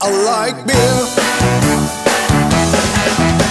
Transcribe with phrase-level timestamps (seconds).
[0.00, 0.98] I like beer.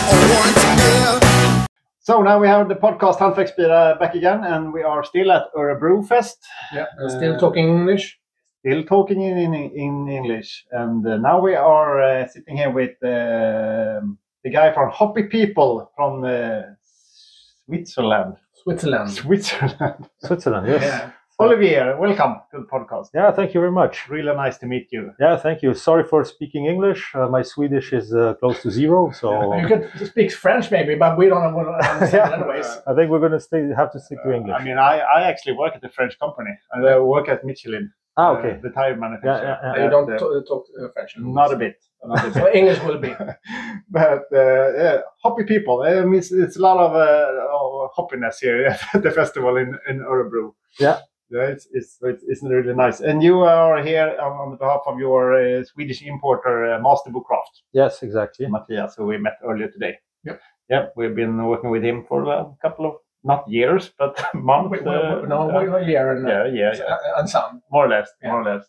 [0.10, 1.68] I want beer.
[2.00, 6.38] So now we have the podcast Hantverksbira back again, and we are still at ÖrebrewFest,
[6.73, 8.18] Yeah, and still Uh, talking English.
[8.60, 10.65] still talking in, in, in English.
[10.71, 15.91] And uh, now we are uh, sitting here with um the guy from Hoppy People
[15.95, 16.61] from uh,
[17.66, 18.36] Switzerland.
[18.64, 19.09] Switzerland.
[19.11, 20.09] Switzerland.
[20.23, 20.82] Switzerland, yes.
[20.84, 21.11] Yeah.
[21.40, 23.10] Olivier, welcome to the podcast.
[23.14, 24.10] Yeah, thank you very much.
[24.10, 25.12] Really nice to meet you.
[25.20, 25.76] Yeah, thank you.
[25.76, 27.12] Sorry for speaking English.
[27.14, 31.16] Uh, my Swedish is uh, close to zero, so You could speak French maybe, but
[31.16, 32.38] we don't want to understand Yeah.
[32.40, 32.66] anyways.
[32.88, 33.70] I think we're going to stay.
[33.78, 34.55] Have to stick to English.
[34.59, 36.50] I mean, I, I actually work at a French company.
[36.73, 38.59] I work at Michelin, ah, uh, okay.
[38.64, 39.44] the tire manufacturer.
[39.44, 41.12] Yeah, yeah, But you don't Uh, to- talk uh, French.
[41.20, 41.76] Not a bit.
[42.04, 42.34] Not a bit.
[42.34, 43.14] So English will be.
[44.00, 45.84] but uh, yeah, hoppy people.
[45.84, 49.78] I mean, it's, it's a lot of, uh, of hoppiness here at the festival in,
[49.88, 50.54] in Örebro.
[50.80, 50.98] Yeah.
[51.30, 53.02] Yeah, it's, it's, it's, it's really nice.
[53.02, 57.63] And you are here on, on behalf of your uh, Swedish importer, uh, Mastebo Craft,
[57.73, 58.48] Yes, exactly.
[58.48, 59.98] Matthias, who we met earlier today.
[60.23, 60.42] Yep.
[60.70, 64.72] Yeah, we've been working with him for a couple of, not years, but months.
[64.72, 66.94] We, we, uh, no, uh, we are here and, yeah, yeah, yeah.
[66.94, 67.61] uh, and some.
[67.72, 68.31] More or less, Yeah.
[68.31, 68.66] more or less.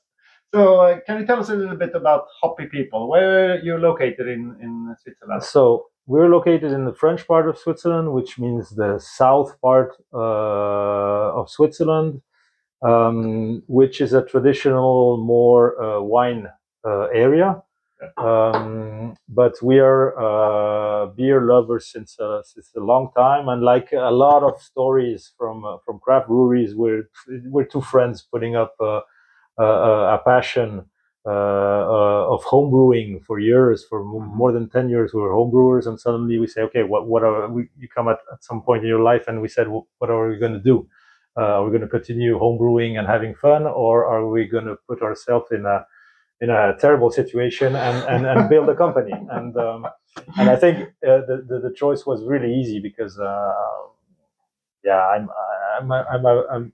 [0.53, 3.09] So, uh, can you tell us a little bit about Hoppy People?
[3.09, 5.42] Where are you located in, in Switzerland?
[5.45, 11.39] So we're located in the French part of Switzerland, which means the south part uh,
[11.39, 12.23] of Switzerland,
[12.83, 16.48] um, which is a traditional, more uh, wine
[16.87, 17.62] uh, area.
[18.17, 23.91] Um, but we are uh, beer lovers since uh, since a long time, and like
[23.93, 27.11] a lot of stories from uh, from craft breweries, we're
[27.47, 28.75] we're two friends putting up
[29.59, 30.85] a passion
[31.27, 33.85] uh, uh, of home brewing for years.
[33.89, 37.07] For more than ten years, we were home brewers, and suddenly we say, okay, what
[37.07, 37.69] what are we?
[37.79, 40.29] You come at, at some point in your life, and we said, "Wh- what are
[40.29, 40.89] we going to do?
[41.39, 44.77] Uh, are we going to continue homebrewing and having fun, or are we going to
[44.89, 45.86] put ourselves in a
[46.41, 49.12] in a terrible situation and, and, and build a company?
[49.30, 49.86] And um,
[50.39, 53.53] and I think uh, the, the the choice was really easy because uh,
[54.84, 55.28] yeah, I'm
[55.80, 56.73] I'm I'm I'm, I'm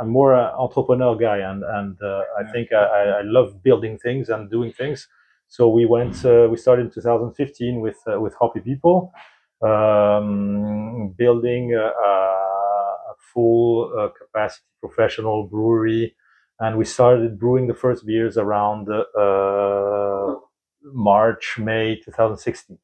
[0.00, 4.28] I'm more an entrepreneur guy, and and uh, I think I, I- love building things
[4.30, 5.08] and doing things.
[5.48, 6.24] So we went.
[6.24, 9.12] Uh, we started in 2015 with uh, with Hoppy People,
[9.62, 12.59] um, building a, a
[13.32, 16.14] full uh, capacity professional brewery,
[16.58, 20.34] and we started brewing the first beers around uh,
[20.82, 22.78] March May 2016.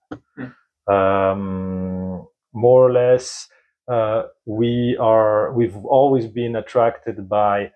[0.89, 3.49] Um, more or less
[3.89, 7.73] uh, we are we've always been attracted by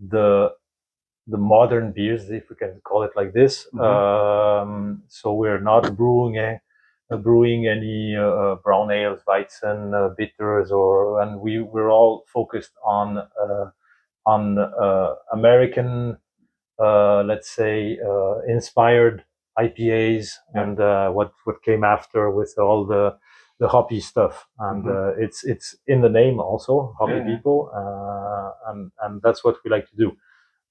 [0.00, 0.50] the
[1.26, 3.66] the modern beers, if we can call it like this.
[3.72, 3.80] Mhm.
[3.82, 6.60] Um, so we're not brewing a,
[7.10, 12.72] brewing any uh, uh, brown ales, Weizen, uh, bitters, or and we we're all focused
[12.84, 13.70] on uh,
[14.26, 16.16] on uh, American,
[16.78, 19.24] uh, let's say, uh, inspired
[19.58, 20.62] IPAs Yeah.
[20.62, 23.16] and uh, what what came after with all the
[23.60, 24.94] the hoppy stuff, and Mhm.
[24.96, 27.36] uh, it's it's in the name also, hoppy yeah.
[27.36, 30.16] people, uh, and and that's what we like to do.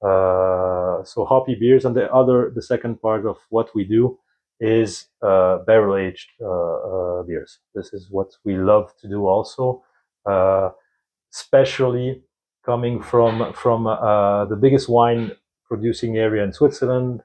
[0.06, 4.20] Uh, so hoppy beers, and the other the second part of what we do
[4.64, 7.60] is uh, barrel aged uh, uh, beers.
[7.76, 9.84] This is what we love to do also,
[10.26, 10.70] uh,
[11.34, 12.24] especially
[12.66, 15.32] coming from from uh, the biggest wine
[15.68, 17.22] producing area in Switzerland.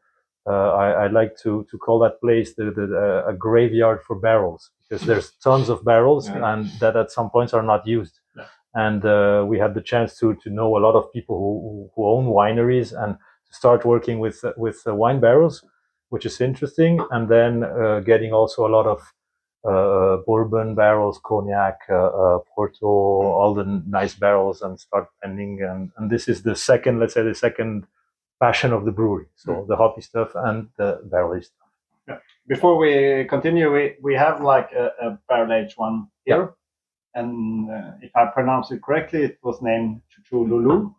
[0.46, 2.86] Uh, I, I like to to call that place the, the,
[3.26, 6.52] uh, a graveyard for barrels because there's tons of barrels Yeah.
[6.54, 8.18] and that at some points are not used.
[8.36, 8.44] Yeah.
[8.74, 12.08] And uh, we had the chance to to know a lot of people who who
[12.14, 13.14] own wineries and
[13.48, 15.64] to start working with with uh, wine barrels,
[16.10, 17.04] which is interesting.
[17.10, 19.00] And then uh, getting also a lot of
[19.68, 25.62] uh, bourbon barrels, cognac, uh, uh, Porto, all the nice barrels, and start blending.
[25.62, 27.86] And, and this is the second, let's say, the second
[28.40, 29.26] passion of the brewery.
[29.36, 32.20] So the hoppy stuff and the barrel stuff.
[32.46, 36.54] Before we continue, we, we have like a, a barrel aged one here.
[37.14, 40.94] And uh, if I pronounce it correctly, it was named Chouchouloulou.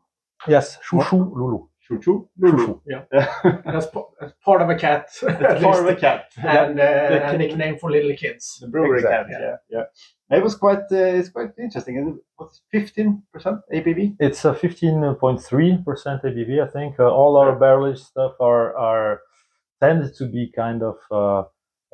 [0.48, 1.70] Yes, Chouchouloulou.
[1.90, 2.80] Chuchu Lulu.
[2.86, 3.04] Yeah.
[3.12, 3.28] Yeah.
[3.66, 5.08] That's, pa- that's part of a cat.
[5.22, 6.26] it's part of a cat.
[6.38, 7.32] and uh, Yeah.
[7.32, 8.60] a nickname for little kids.
[8.62, 9.62] The brewery Exactly, cat.
[9.70, 9.78] Yeah.
[10.30, 10.38] yeah.
[10.38, 10.84] It was quite.
[10.92, 11.98] Uh, it's quite interesting.
[11.98, 14.16] And it was fifteen percent ABV.
[14.20, 17.00] It's a 15.3% ABV, I think.
[17.00, 17.60] Uh, all our Yeah.
[17.60, 19.22] barrel stuff are, are
[19.82, 21.44] tend to be kind of uh,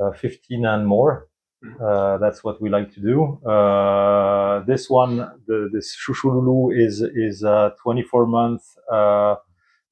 [0.04, 1.28] uh, 15 and more.
[1.64, 1.82] Mhm.
[1.82, 3.40] Uh, that's what we like to do.
[3.50, 5.16] Uh, this one,
[5.48, 9.36] the, this Chouchouloulou is is uh, 24 month uh,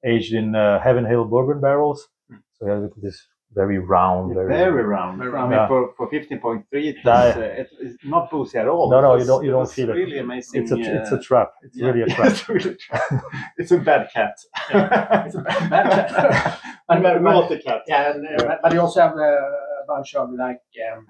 [0.05, 2.07] aged in uh, Heaven Hill bourbon barrels.
[2.31, 2.39] Mm.
[2.53, 4.47] So yeah, look at this very round, very.
[4.47, 5.19] Very round.
[5.19, 5.67] Very I mean, Yeah.
[5.67, 8.89] for, for 15.3, it's, uh, it's not boozy at all.
[8.89, 9.93] No, no, you don't- you don't was feel it.
[9.93, 10.63] really amazing.
[10.63, 11.51] It's a it's uh, a trap.
[11.61, 11.85] It's yeah.
[11.87, 12.31] really a trap.
[12.31, 13.03] it's really a trap.
[13.59, 14.33] it's a bad cat.
[15.27, 16.59] It's a bad- bad cat.
[16.89, 17.81] a very But- cat.
[17.87, 20.61] Yeah, and, uh, but- but you also have uh, a bunch of like
[20.91, 21.05] um,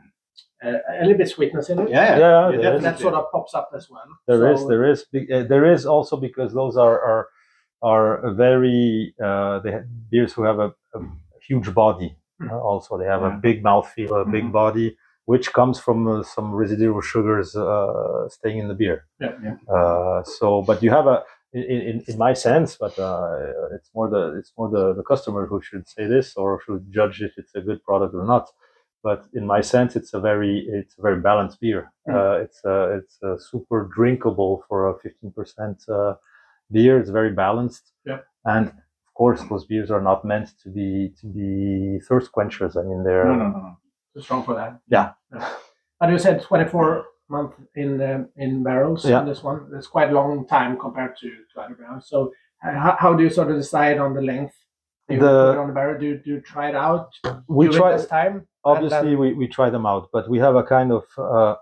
[0.66, 1.90] uh, a little bit sweetness in it.
[1.90, 2.84] Yeah, Yeah, you there is.
[2.84, 4.04] That sort of pops up as well.
[4.28, 7.28] There is, So- there is, be- uh, there is also because those are are
[7.84, 11.00] are very uh, they have beers who have a, a
[11.48, 12.12] huge body.
[12.42, 12.52] Mm.
[12.52, 13.36] uh, also, they have Yeah.
[13.38, 14.52] a big mouthfeel, a big Mhm.
[14.62, 14.88] body,
[15.32, 18.98] which comes from uh, some residual sugars uh, staying in the beer.
[19.20, 19.56] Yeah, yeah.
[19.76, 21.18] Uh, so, but you have a
[21.54, 25.42] in, in, in my sense, but uh, it's more the it's more the, the customer
[25.50, 28.46] who should say this or should judge if it's a good product or not.
[29.08, 31.82] But in my sense, it's a very it's a very balanced beer.
[32.08, 32.14] Mm.
[32.16, 36.14] Uh, it's uh, it's uh, super drinkable for a fifteen percent uh,
[36.74, 37.00] beer.
[37.00, 37.86] It's very balanced.
[38.06, 38.20] Yeah.
[38.46, 38.68] And
[39.08, 42.76] of course, those beers are not meant to be to be thirst quenchers.
[42.80, 43.78] I mean, they're No, no, no, no.
[44.14, 44.72] too strong for that.
[44.96, 45.08] Yeah.
[46.00, 49.06] But you said 24 month in um, in barrels.
[49.06, 49.22] Yeah.
[49.22, 52.08] in This one that's quite a long time compared to, to other brands.
[52.10, 52.18] So
[52.66, 54.56] uh, how, how do you sort of decide on the length?
[55.08, 56.00] Do you The- put it on the barrel?
[56.00, 57.08] Do, you- do you try it out?
[57.48, 58.36] we try this time.
[58.66, 61.56] obviously then- we, we try them out but we have a kind of uh,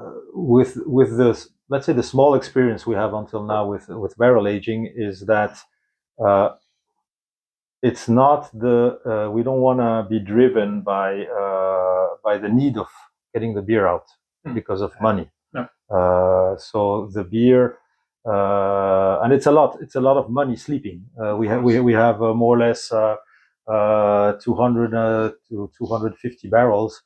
[0.00, 0.12] uh,
[0.52, 1.38] with with this
[1.68, 5.58] let's say the small experience we have until now with with barrel aging is that
[6.24, 6.50] uh,
[7.82, 12.76] it's not the uh, we don't want to be driven by uh, by the need
[12.76, 12.88] of
[13.32, 14.06] getting the beer out
[14.46, 14.52] Mm.
[14.52, 15.30] because of money
[15.90, 17.78] uh, so the beer
[18.26, 21.80] uh, and it's a lot it's a lot of money sleeping uh, we have we,
[21.80, 23.16] we have uh, more or less uh,
[23.66, 27.02] uh, 200 uh, to 250 barrels.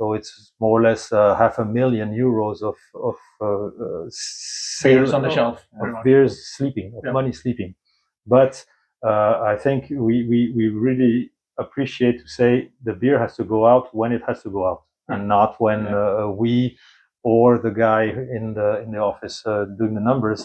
[0.00, 2.76] So it's more or less uh, half a million euros of
[3.08, 4.08] of uh, uh,
[4.82, 5.66] Beers on the shelf.
[5.82, 7.12] of beers sleeping, of Yeah.
[7.18, 7.74] money sleeping.
[8.26, 8.52] But
[9.10, 12.50] uh, I think we, we, we really appreciate to say
[12.88, 15.80] the beer has to go out when it has to go out, and not when
[15.86, 16.78] uh, we
[17.22, 18.04] or the guy
[18.38, 20.40] in the in the office uh, doing the numbers,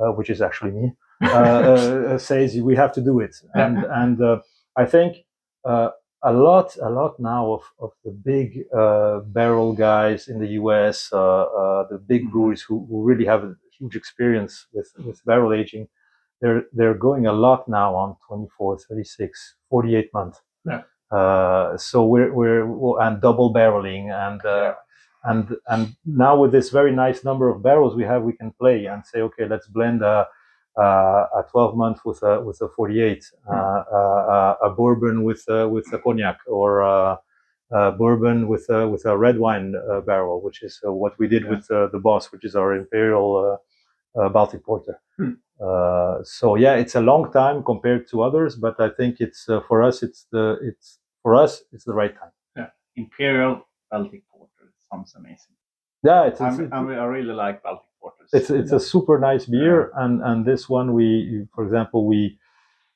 [0.00, 0.86] uh, which is actually me,
[1.22, 1.26] uh,
[1.70, 3.34] uh, says we have to do it.
[3.54, 4.38] And and uh,
[4.82, 5.10] I think
[5.70, 5.90] uh,
[6.22, 11.10] a lot a lot now of, of the big uh, barrel guys in the US,
[11.12, 15.52] uh, uh, the big breweries who, who really have a huge experience with, with barrel
[15.52, 15.86] aging,
[16.40, 20.40] they're they're going a lot now on 24, 36, 48 months.
[20.64, 20.82] Yeah.
[21.10, 24.74] Uh, so we're we're and double barreling and uh,
[25.24, 28.86] and and now with this very nice number of barrels we have, we can play
[28.86, 30.24] and say, okay, let's blend a uh,
[30.82, 35.92] a 12 month with a with a 48, uh, uh, a bourbon with uh, with
[35.92, 37.16] a cognac or uh,
[37.70, 41.28] a bourbon with a, with a red wine uh, barrel, which is uh, what we
[41.28, 41.50] did Yeah.
[41.50, 43.58] with uh, the Boss, which is our imperial
[44.16, 44.98] uh, uh, Baltic porter.
[45.18, 45.32] Hmm.
[45.60, 49.60] Uh, so yeah, it's a long time compared to others, but I think it's uh,
[49.68, 52.32] for us, it's the it's for us, it's the right time.
[52.56, 54.72] Yeah, Imperial Baltic Porter.
[54.90, 55.54] Sounds amazing.
[56.04, 57.87] Yeah, it's it's, I'm, I really like Baltic
[58.32, 62.38] It's, it's a super nice beer, and and this one we, for example, we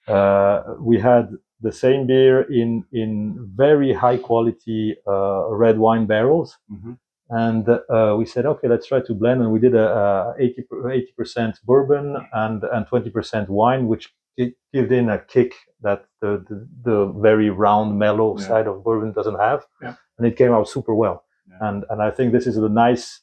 [0.09, 6.59] uh, we had the same beer in in very high quality uh, red wine barrels,
[6.71, 6.99] Mhm.
[7.31, 11.13] and uh, we said, okay, let's try to blend, and we did a, a 80
[11.17, 16.57] percent bourbon and and twenty percent wine, which gave in a kick that the the,
[16.89, 18.47] the very round mellow Yeah.
[18.49, 19.95] side of bourbon doesn't have, Yeah.
[20.19, 21.25] and it came out super well.
[21.49, 21.69] Yeah.
[21.69, 23.21] And and I think this is a nice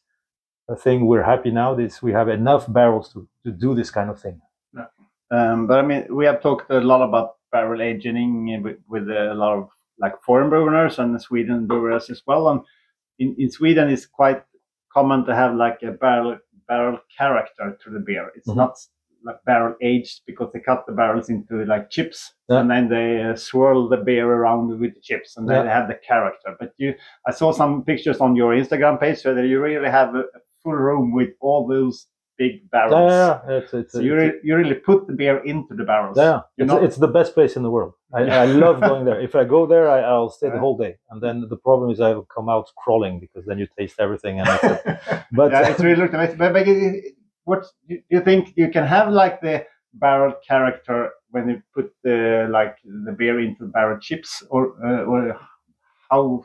[0.70, 1.06] uh, thing.
[1.08, 4.40] We're happy now that we have enough barrels to, to do this kind of thing.
[5.32, 9.34] Um, but I mean, we have talked a lot about barrel aging with, with a
[9.36, 9.70] lot of
[10.00, 12.50] like foreign brewers and Sweden brewers as well.
[12.50, 12.62] And
[13.20, 14.42] in, in Sweden, it's quite
[14.92, 18.32] common to have like a barrel barrel character to the beer.
[18.36, 18.56] It's Mhm.
[18.56, 18.76] not
[19.24, 22.62] like barrel aged because they cut the barrels into like chips Yeah.
[22.62, 25.64] and then they uh, swirl the beer around with the chips and then Yeah.
[25.64, 26.56] they have the character.
[26.60, 26.94] But you,
[27.28, 30.74] I saw some pictures on your Instagram page where you really have a, a full
[30.74, 32.94] room with all those big barrels.
[32.94, 33.58] Yeah, yeah, yeah.
[33.58, 36.18] It's, it's, So you, it's- re- you really put the beer into the barrels.
[36.18, 37.94] yeah, it's, it's the best place in the world.
[38.14, 39.20] I, I love going there.
[39.20, 40.96] If I go there, I, I'll stay the whole day.
[41.12, 44.40] And then the problem is I will come out crawling because then you taste everything.
[44.40, 45.00] And that's it.
[45.32, 46.08] But yeah, it's really.
[46.08, 46.54] But, but
[47.44, 52.48] what do you think you can have like the barrel character when you put the
[52.50, 55.38] like the beer into barrel chips or uh, or
[56.10, 56.44] how?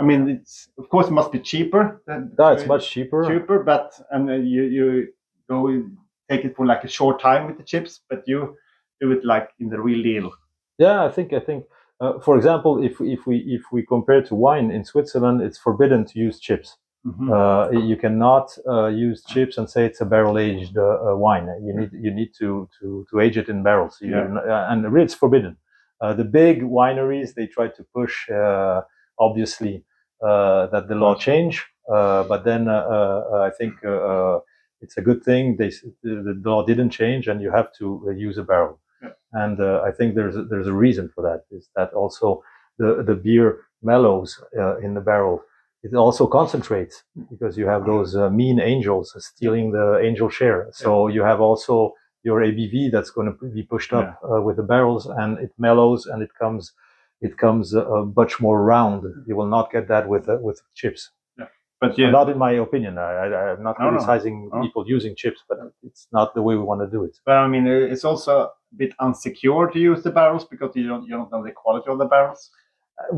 [0.00, 2.00] I mean, it's of course it must be cheaper.
[2.06, 3.24] Than, yeah, it's much cheaper.
[3.28, 5.08] cheaper, but and uh, you you
[5.48, 5.96] go in-
[6.30, 8.56] take it for like a short time with the chips, but you
[9.00, 10.30] do it like in the real deal.
[10.78, 11.64] Yeah, I think I think.
[12.00, 16.04] Uh, for example, if if we if we compare to wine in Switzerland, it's forbidden
[16.06, 16.78] to use chips.
[17.06, 17.28] Mhm.
[17.30, 21.46] Uh, you cannot uh, use chips and say it's a barrel aged uh, uh, wine.
[21.66, 23.98] You need you need to to to age it in barrels.
[24.00, 24.70] You- Yeah.
[24.72, 25.56] and really it's forbidden.
[26.02, 28.80] Uh, the big wineries they try to push, uh,
[29.18, 29.84] obviously,
[30.20, 31.64] that the law change.
[31.92, 34.40] Uh, but then uh, uh, I think uh, uh,
[34.80, 35.56] it's a good thing.
[35.56, 35.70] They
[36.02, 38.80] the, the law didn't change, and you have to uh, use a barrel.
[39.02, 39.10] Yeah.
[39.32, 41.44] And uh, I think there's a, there's a reason for that.
[41.56, 42.42] Is that also
[42.78, 45.42] the the beer mellows uh, in the barrel.
[45.82, 50.68] It also concentrates because you have those uh, mean angels stealing the angel share.
[50.72, 54.62] So you have also your ABV that's going to be pushed up uh, with the
[54.62, 56.72] barrels, and it mellows and it comes
[57.20, 57.84] it comes uh,
[58.16, 59.04] much more round.
[59.26, 61.10] You will not get that with uh, with chips.
[61.38, 61.46] Yeah.
[61.80, 62.98] But yeah, Not in my opinion.
[62.98, 63.90] I, I, I'm not No, no.
[63.90, 64.60] criticizing No.
[64.62, 67.14] people using chips, but it's not the way we want to do it.
[67.26, 70.86] but I mean, uh, it's also a bit unsecure to use the barrels because you
[70.92, 72.50] don't you don't know the quality of the barrels.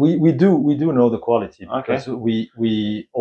[0.02, 1.80] we we do we do know the quality Okay.
[1.80, 2.72] because we we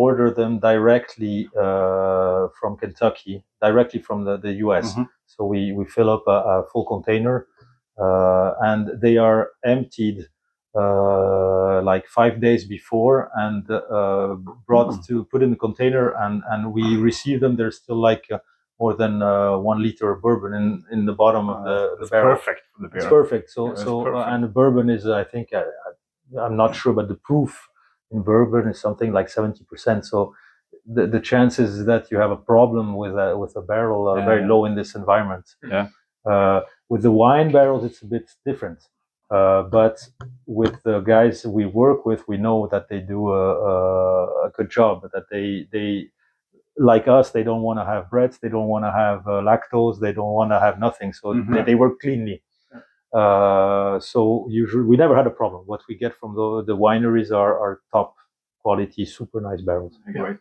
[0.04, 3.34] order them directly uh, from Kentucky,
[3.66, 4.86] directly from the, the US.
[4.94, 5.06] Mhm.
[5.32, 7.36] So we we fill up a, a full container,
[8.04, 10.18] uh, and they are emptied
[10.74, 14.34] uh, like five days before and uh,
[14.66, 15.06] brought Mm.
[15.08, 17.56] to put in the container, and and we receive them.
[17.56, 18.38] There's still like uh,
[18.80, 22.36] more than uh, one liter of bourbon in in the bottom of the, the barrel.
[22.36, 22.88] perfect for the.
[22.96, 23.46] It's perfect.
[23.50, 24.28] So, Yeah, so, uh, perfect.
[24.32, 25.90] and the bourbon is, I think, I, I,
[26.44, 27.50] I'm not sure, but the proof
[28.10, 30.04] in bourbon is something like 70%.
[30.12, 30.18] So,
[30.94, 34.26] the, the chances that you have a problem with a, with a barrel are Yeah,
[34.30, 34.48] very yeah.
[34.52, 35.46] low in this environment.
[35.74, 35.86] Yeah.
[36.32, 38.80] Uh, with the wine barrels, it's a bit different.
[39.32, 39.96] Uh, but
[40.46, 44.70] with the guys we work with, we know that they do a, a, a good
[44.70, 45.02] job.
[45.14, 46.08] That they they
[46.76, 50.00] like us, they don't want to have breads, they don't want to have uh, lactose,
[50.00, 51.12] they don't want to have nothing.
[51.12, 51.54] So Mhm.
[51.54, 52.42] they, they work cleanly.
[53.12, 55.62] Uh, so usually we never had a problem.
[55.66, 58.14] What we get from the, the wineries are, are top
[58.62, 59.98] quality, super nice barrels.
[60.12, 60.38] Great.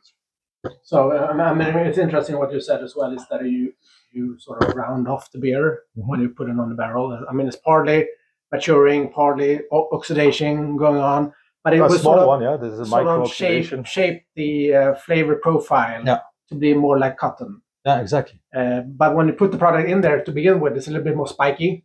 [0.83, 3.73] So uh, I mean, it's interesting what you said as well is that you
[4.13, 7.07] you sort of round off the beer when you put it on the barrel.
[7.29, 8.07] I mean, it's partly
[8.51, 12.57] maturing, partly oxidation going on, but it A was small sort of, one, yeah.
[12.57, 16.19] There's a sort micro of shape shape the uh, flavor profile Yeah.
[16.49, 17.61] to be more like cotton.
[17.85, 18.39] Yeah, exactly.
[18.55, 21.03] Uh, but when you put the product in there to begin with, it's a little
[21.03, 21.83] bit more spiky.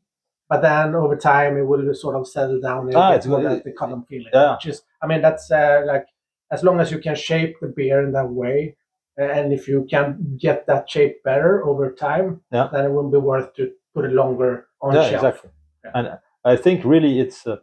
[0.49, 4.03] But then over time, it will sort of settle down Ah, it's more the cotton
[4.09, 4.31] feeling.
[4.33, 4.55] Yeah.
[4.55, 6.07] Which is, I mean, that's uh, like
[6.53, 8.77] as long as you can shape the beer in that way,
[9.21, 12.69] uh, and if you can get that shape better over time, Yeah.
[12.73, 15.25] then it will be worth to put it longer on yeah, shelf.
[15.25, 15.51] exactly.
[15.85, 15.91] Yeah.
[15.95, 16.07] And
[16.47, 17.59] I think really it's uh,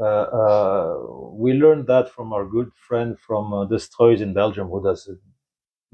[0.00, 0.98] uh, uh,
[1.34, 5.10] we learned that from our good friend from uh, De Struise in Belgium, who does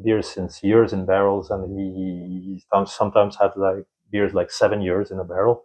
[0.02, 1.86] beer since years in barrels, and he,
[2.44, 5.64] he sometimes had like beers like seven years in a barrel.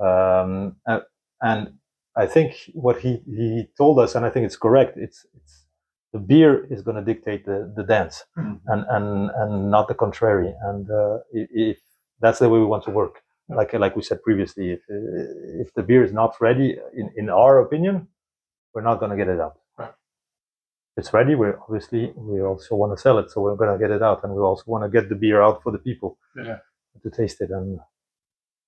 [0.00, 1.00] Um, uh,
[1.42, 1.74] and
[2.16, 5.66] I think what he, he told us, and I think it's correct, it's it's
[6.12, 8.60] the beer is going to dictate the, the dance, Mhm.
[8.68, 10.54] and, and and not the contrary.
[10.62, 11.78] And uh, if
[12.20, 15.72] that's the way we want to work, like like we said previously, if uh, if
[15.74, 18.08] the beer is not ready, in, in our opinion,
[18.74, 19.56] we're not going to get it out.
[19.78, 19.90] Right.
[20.96, 23.78] If it's ready, we obviously we also want to sell it, so we're going to
[23.78, 26.18] get it out, and we also want to get the beer out for the people
[26.36, 26.58] Yeah.
[27.02, 27.50] to taste it.
[27.50, 27.78] And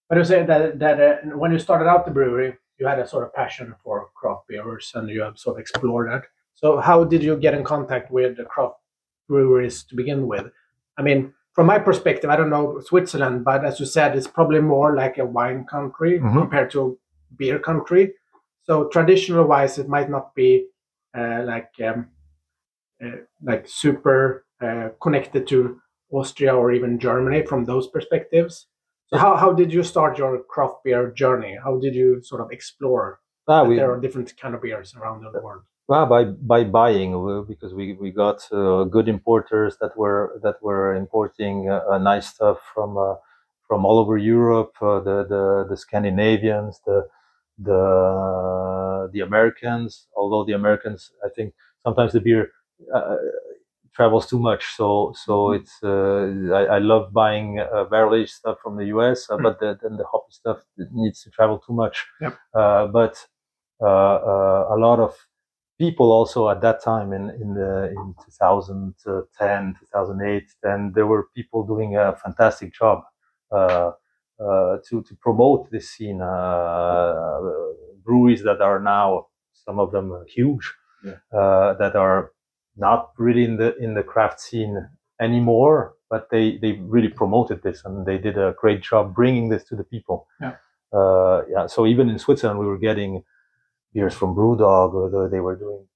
[0.09, 3.07] But you say that that uh, when you started out the brewery, you had a
[3.07, 6.25] sort of passion for craft beers, and you have sort of explored that.
[6.55, 8.77] So how did you get in contact with the craft
[9.29, 10.47] breweries to begin with?
[10.99, 14.61] I mean, from my perspective, I don't know Switzerland, but as you said, it's probably
[14.61, 16.33] more like a wine country Mhm.
[16.33, 18.15] compared to a beer country.
[18.63, 20.69] So traditional wise, it might not be
[21.19, 21.99] uh, like um,
[23.05, 25.81] uh, like super uh, connected to
[26.13, 28.69] Austria or even Germany from those perspectives.
[29.09, 31.59] So how, how did you start your craft beer journey?
[31.65, 34.95] How did you sort of explore ah, that we, there are different kind of beers
[34.95, 35.65] around the world?
[35.89, 40.63] Well, by by buying uh, because we we got uh, good importers that were that
[40.63, 43.15] were importing uh, uh, nice stuff from uh,
[43.67, 47.09] from all over Europe, uh, the the the Scandinavians, the
[47.59, 50.09] the the Americans.
[50.15, 52.51] Although the Americans, I think sometimes the beer
[52.95, 53.17] uh,
[53.95, 54.75] travels too much.
[54.77, 59.29] So so it's uh, I, I love buying uh, barrel aged stuff from the US,
[59.31, 60.59] uh, but the, then the hoppy stuff
[60.93, 62.07] needs to travel too much.
[62.21, 62.35] Yep.
[62.55, 63.27] Uh, but
[63.81, 65.15] uh, uh, a lot of
[65.79, 71.65] people also at that time in in the in 2010 2008 then there were people
[71.67, 73.03] doing a fantastic job
[73.53, 73.91] uh,
[74.41, 77.41] uh, to to promote this scene uh,
[78.05, 80.07] breweries that are now some of them
[80.37, 80.67] huge
[81.05, 81.19] Yeah.
[81.41, 82.33] uh, that are
[82.77, 84.75] not really in the in the craft scene
[85.21, 89.65] anymore but they they really promoted this and they did a great job bringing this
[89.69, 90.55] to the people Yeah.
[90.99, 93.13] uh, yeah so even in Switzerland we were getting
[93.93, 95.87] beers from BrewDog, or the, they were doing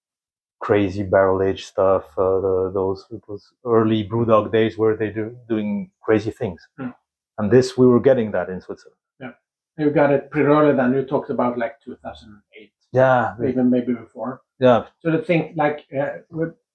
[0.60, 2.04] crazy barrel aged stuff.
[2.16, 6.94] Uh, the, those those early BrewDog days where they do doing crazy things, Mm.
[7.38, 8.98] and this we were getting that in Switzerland.
[9.20, 9.32] Yeah.
[9.78, 10.74] You got it pretty early.
[10.76, 14.42] Then you talked about like 2008, Yeah, even maybe before.
[14.60, 16.18] yeah, So the thing, like uh,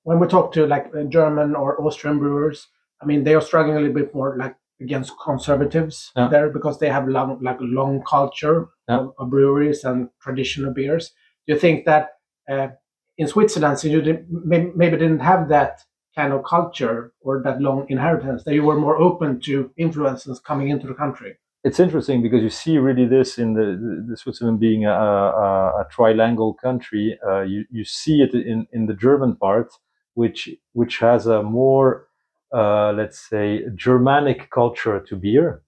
[0.03, 2.67] when we talk to like German or Austrian brewers,
[3.01, 6.27] I mean they are struggling a little bit more like against conservatives Yeah.
[6.29, 8.99] there because they have long like a long culture Yeah.
[8.99, 11.11] of, of breweries and traditional beers.
[11.45, 12.09] Do you think that
[12.49, 12.69] uh,
[13.17, 15.79] in Switzerland, since you did, maybe, maybe didn't have that
[16.15, 20.69] kind of culture or that long inheritance, that you were more open to influences coming
[20.69, 21.37] into the country?
[21.63, 25.81] it's interesting because you see really this in the, the, the Switzerland being a, a,
[25.81, 27.19] a trilingual country.
[27.27, 29.73] Uh, you you see it in, in the German part,
[30.13, 32.06] which which has a more
[32.53, 35.61] uh, let's say Germanic culture to beer.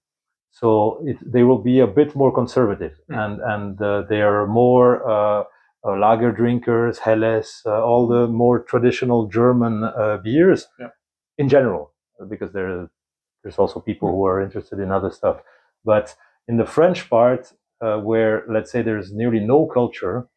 [0.51, 3.17] So it, they will be a bit more conservative, Mm.
[3.23, 5.43] and and uh, they are more uh,
[5.85, 10.89] uh, lager drinkers, Helles, uh, all the more traditional German uh, beers Yeah.
[11.37, 11.93] in general,
[12.29, 12.89] because there
[13.43, 15.37] there's also people who are interested in other stuff.
[15.85, 16.15] But
[16.47, 20.27] in the French part, uh, where let's say there's nearly no culture,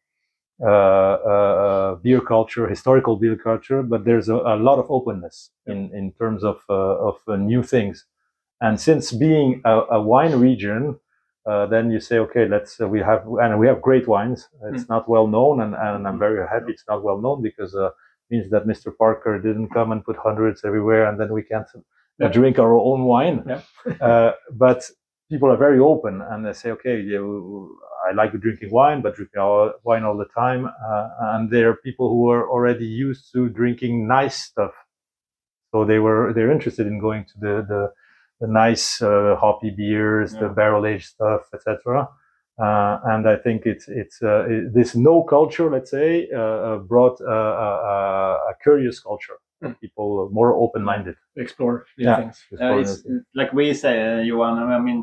[2.03, 6.43] beer culture, historical beer culture, but there's a, a lot of openness in, in terms
[6.43, 6.73] of uh,
[7.09, 8.05] of uh, new things.
[8.61, 10.99] And since being a, a wine region,
[11.45, 14.47] uh, then you say, okay, let's uh, we have and we have great wines.
[14.71, 17.89] It's not well known, and, and I'm very happy it's not well known because uh,
[18.31, 18.89] means that Mr.
[18.97, 21.81] Parker didn't come and put hundreds everywhere, and then we can't uh,
[22.19, 22.29] Yeah.
[22.39, 23.37] drink our own wine.
[23.45, 23.61] Yeah.
[24.09, 24.31] uh,
[24.65, 24.79] but
[25.33, 27.75] people are very open and they say, okay, you,
[28.07, 29.41] I like drinking wine, but drinking
[29.83, 30.63] wine all the time.
[30.67, 34.73] Uh, and there are people who are already used to drinking nice stuff.
[35.71, 37.81] So they were, they're interested in going to the, the,
[38.41, 42.07] the nice uh, hoppy beers, the barrel aged stuff, etc.
[42.61, 46.77] Uh, and I think it's it's uh, it- this no culture, let's say, uh, uh,
[46.91, 47.69] brought a, a,
[48.51, 49.37] a curious culture.
[49.63, 49.79] Mm.
[49.81, 51.15] People more open minded.
[51.35, 52.17] Explore Yeah.
[52.17, 52.37] things.
[52.61, 54.59] Uh, it's like we say, uh, Johan.
[54.59, 54.99] I mean,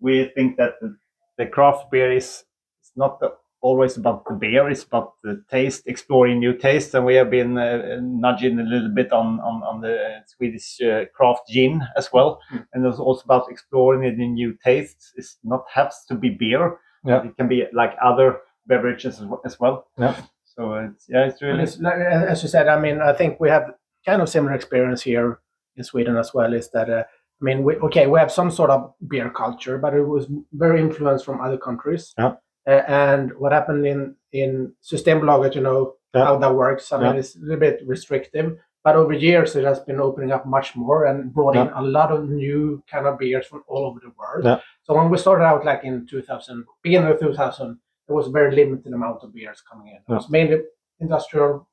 [0.00, 0.96] we think that the,
[1.38, 2.44] the craft beer is
[2.80, 6.94] it's not the, always about the beer; it's about the taste, exploring new tastes.
[6.94, 11.04] And we have been uh, nudging a little bit on on, on the Swedish uh,
[11.14, 12.66] craft gin as well, Mm.
[12.72, 15.12] and it's also about exploring it in new tastes.
[15.16, 17.22] It's not has to be beer; Yeah.
[17.24, 19.86] it can be like other beverages as well.
[19.98, 20.02] As.
[20.16, 20.16] Yeah.
[20.44, 21.78] So it's yeah, it's really it's
[22.30, 23.64] as you said, I mean, I think we have
[24.06, 25.38] kind of similar experience here
[25.76, 26.52] in Sweden as well.
[26.54, 27.04] Is that uh,
[27.40, 30.80] I mean, we, okay, we have some sort of beer culture, but it was very
[30.80, 32.12] influenced from other countries.
[32.18, 32.34] Yeah.
[32.66, 36.24] Uh, and what happened in in Systembolaget, you know Yeah.
[36.24, 36.92] how that works.
[36.92, 40.44] I mean, it's a little bit restrictive, but over years it has been opening up
[40.46, 44.00] much more and brought in a lot of new kind of beers from all over
[44.00, 44.44] the world.
[44.44, 44.58] Yeah.
[44.84, 48.54] So when we started out, like in 2000, beginning of 2000, there was a very
[48.54, 50.00] limited amount of beers coming in.
[50.08, 50.58] It was mainly
[50.98, 51.68] industrial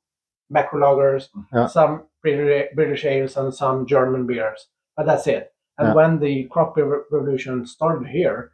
[0.49, 1.23] macro lagers,
[1.69, 4.67] some British, British ales, and some German beers.
[4.95, 5.51] But that's it.
[5.77, 5.93] And Yeah.
[5.93, 8.51] when the crop revolution started here,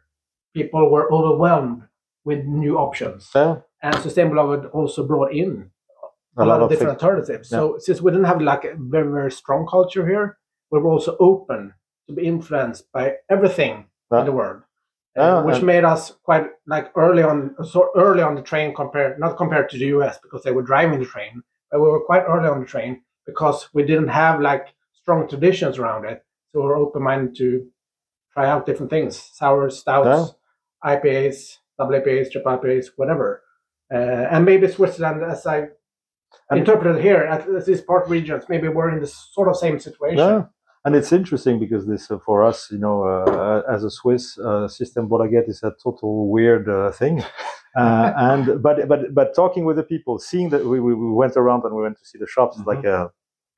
[0.54, 1.82] people were overwhelmed
[2.24, 3.30] with new options.
[3.34, 3.56] Yeah.
[3.82, 5.70] And Systembolaget also brought in
[6.36, 7.48] a, A lot, lot of different alternatives.
[7.48, 10.38] So since we didn't have like a very, very strong culture here,
[10.70, 11.74] we were also open
[12.08, 14.20] to be influenced by everything Yeah.
[14.20, 14.62] in the world.
[15.16, 19.18] Uh, Yeah, which made us quite like early on so early on the train compared
[19.20, 22.24] not compared to the US because they were driving the train, but we were quite
[22.32, 22.92] early on the train
[23.24, 26.18] because we didn't have like strong traditions around it.
[26.54, 27.66] So we were open minded to
[28.32, 29.16] try out different things.
[29.32, 30.34] Sour stouts,
[30.84, 33.42] IPAs, double IPAs, triple IPAs, whatever.
[33.92, 33.96] Uh,
[34.30, 35.68] and maybe Switzerland, as I
[36.50, 40.18] And- interpreted here, at these part regions, maybe we're in the sort of same situation.
[40.18, 40.44] Yeah,
[40.84, 44.68] and it's interesting because this uh, for us, you know, uh, as a Swiss, uh,
[44.68, 47.24] Systembolaget is a total weird uh, thing.
[47.76, 51.36] Uh, and but but but talking with the people, seeing that we, we, we went
[51.36, 53.10] around and we went to see the shops, it's like a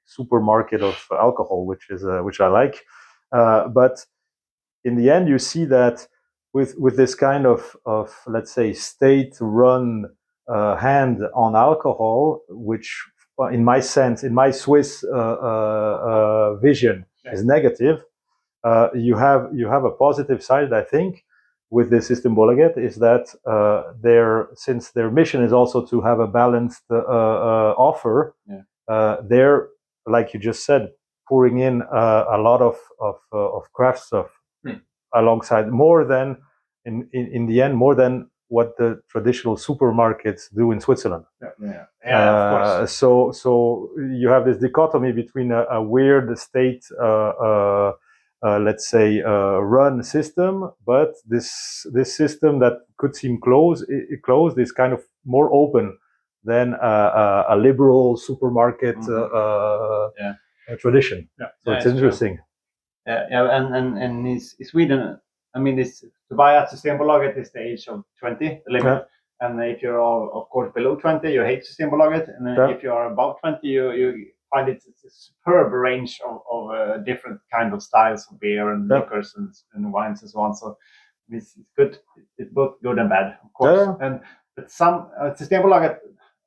[0.06, 2.84] supermarket of alcohol, which is uh, which I like.
[3.32, 4.06] Uh, but
[4.84, 6.06] in the end, you see that
[6.52, 10.06] with with this kind of of let's say state-run
[10.48, 13.04] uh, hand on alcohol, which
[13.38, 18.02] uh, in my sense, in my Swiss uh, uh, vision, is negative.
[18.64, 21.24] Uh, you have you have a positive side, I think,
[21.70, 26.26] with the Systembolaget is that uh, their since their mission is also to have a
[26.26, 28.34] balanced uh, uh, offer.
[28.48, 28.62] Yeah.
[28.88, 29.68] Uh, they're
[30.06, 30.88] like you just said,
[31.28, 34.28] pouring in uh, a lot of of uh, of craft stuff
[34.64, 34.78] Hmm.
[35.14, 36.36] alongside more than
[36.84, 41.24] in, in in the end more than what the traditional supermarkets do in Switzerland.
[41.60, 42.68] yeah, yeah of course.
[42.68, 43.90] Uh, so so
[44.20, 47.92] you have this dichotomy between a, a weird state, uh, uh,
[48.46, 53.84] uh, let's say, uh, run system, but this this system that could seem closed,
[54.24, 55.96] closed is kind of more open
[56.46, 59.08] than uh, a liberal supermarket Mhm.
[59.18, 60.34] uh, uh, Yeah.
[60.84, 61.18] tradition.
[61.40, 61.50] Yeah.
[61.64, 62.38] So Yeah, it's it's interesting.
[63.06, 64.40] Yeah, yeah, and and and in
[64.72, 65.00] Sweden,
[65.56, 69.06] I mean, it's to buy at Systembolaget is the age of 20, the limit.
[69.40, 72.26] And if you're all, of course below 20, you hate Systembolaget.
[72.36, 74.06] And then if you are above 20, you, you
[74.52, 78.72] find it it's a superb range of, of uh, different kind of styles of beer
[78.72, 78.98] and Yeah.
[79.00, 80.54] liquors and, and wines and so on.
[80.54, 80.76] So
[81.28, 81.92] it's, it's good.
[82.38, 83.78] It's both good and bad, of course.
[83.78, 84.06] Yeah.
[84.06, 84.20] And
[84.56, 85.96] but some uh, Systembolaget.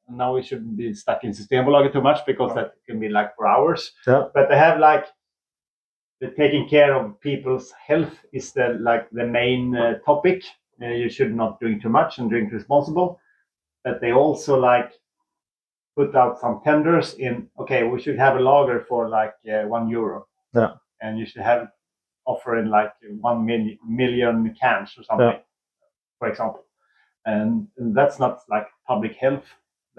[0.10, 3.48] Now we shouldn't be stuck in Systembolaget too much because that can be like for
[3.48, 3.92] hours.
[4.08, 4.26] Yeah.
[4.34, 5.06] But they have like
[6.22, 10.44] the taking care of people's health is the like the main uh, topic.
[10.82, 13.20] Uh, you should not drink too much and drink responsible.
[13.84, 14.92] But they also like
[15.96, 17.48] put out some tenders in.
[17.60, 20.28] Okay, we should have a lager for like uh, one euro.
[20.54, 20.74] Yeah.
[21.02, 21.68] And you should have
[22.26, 22.92] offering like
[23.22, 25.40] one million million cans or something, Yeah.
[26.20, 26.64] for example.
[27.26, 29.46] And, and that's not like public health.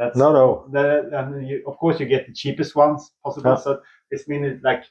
[0.00, 0.46] That's No, no.
[0.74, 0.84] the
[1.18, 3.50] and you, of course you get the cheapest ones possible.
[3.52, 3.62] Yeah.
[3.66, 4.84] So this means like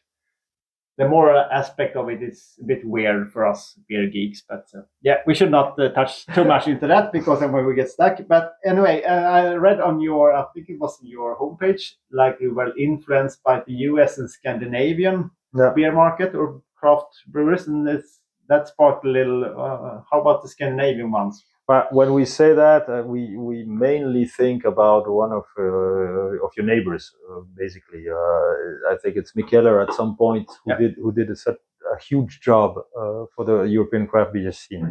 [1.00, 4.44] the moral aspect of it is a bit weird for us beer geeks.
[4.48, 7.74] But uh, yeah, we should not uh, touch too much into that because then we
[7.74, 8.20] get stuck.
[8.28, 12.54] But anyway, uh, I read on your, I think it was your homepage, like you
[12.54, 14.18] were influenced by the U.S.
[14.20, 15.72] and Scandinavian Yeah.
[15.76, 18.20] beer market or craft brewers, and this
[18.50, 19.44] that sparked a little.
[19.46, 21.46] Uh, how about the Scandinavian ones?
[21.72, 26.52] But when we say that, uh, we we mainly think about one of uh, of
[26.58, 28.04] your neighbors, uh, basically.
[28.10, 30.80] Uh, I think it's Mikkeller at some point who Yeah.
[30.82, 31.60] did who did a, such
[31.96, 32.70] a huge job
[33.02, 34.90] uh, for the European craft beer scene,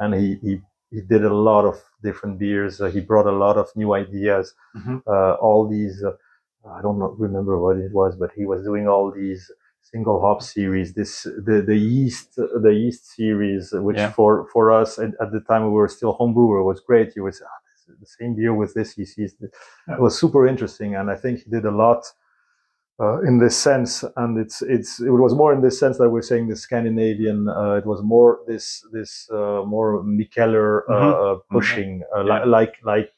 [0.00, 0.52] and he, he
[0.94, 1.76] he did a lot of
[2.08, 2.74] different beers.
[2.80, 4.46] Uh, he brought a lot of new ideas.
[4.78, 4.96] Mhm.
[5.14, 6.12] Uh, all these, uh,
[6.78, 9.42] I don't remember what it was, but he was doing all these
[9.92, 10.88] single hop series.
[10.94, 11.12] This
[11.48, 12.30] the the yeast
[12.66, 14.10] the yeast series, which Yeah.
[14.18, 17.08] for for us at, at the time we were still home brewer was great.
[17.16, 17.60] You would say, "Ah,
[18.00, 19.18] the same beer with this yeast.
[19.18, 22.02] yeast." It was super interesting, and I think he did a lot.
[23.04, 26.22] Uh, in this sense, and it's it's it was more in this sense that we're
[26.30, 27.48] saying the Scandinavian.
[27.48, 31.12] Uh, it was more this this uh, more Mikkeller uh, Mhm.
[31.12, 32.44] uh, pushing, uh, li- Yeah.
[32.58, 33.08] like like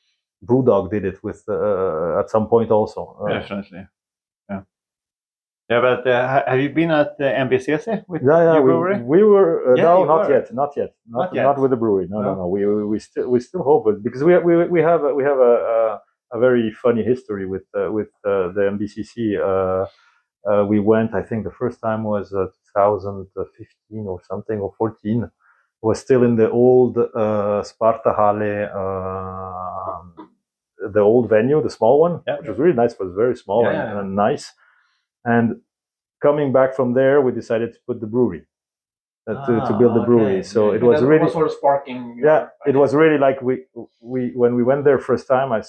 [0.49, 3.01] Brewdog did it with uh, at some point also.
[3.29, 3.87] Definitely.
[5.69, 5.81] Yeah.
[5.81, 9.03] But uh, have you been at the MBCC with Yeah, yeah, we, brewery?
[9.03, 10.35] we were uh, Yeah, no, not were.
[10.35, 11.43] yet, not yet, not Not yet.
[11.43, 12.07] not with the brewery.
[12.09, 12.41] No, no, No.
[12.43, 12.47] no.
[12.49, 15.25] We we, we still we still hope it because we we we have a, we
[15.25, 16.01] have a, a
[16.37, 19.15] a very funny history with uh, with uh, the MBCC.
[19.49, 19.87] Uh,
[20.49, 25.25] uh, we went, I think, the first time was uh, 2015 or something or 14.
[25.25, 25.31] It
[25.83, 30.15] was still in the old uh, Sparta Halle, um
[30.95, 32.39] the old venue, the small one, Yeah.
[32.39, 32.93] which was really nice.
[32.93, 34.53] It was very small and, and nice.
[35.35, 35.47] And
[36.23, 38.43] coming back from there, we decided to put the brewery
[39.29, 40.39] uh, to, to Ah, build the brewery.
[40.41, 40.43] okay.
[40.55, 42.01] So Yeah, it was really sort of sparking.
[42.31, 42.41] yeah
[42.73, 43.55] it was really like we
[44.15, 45.61] we when we went there first time I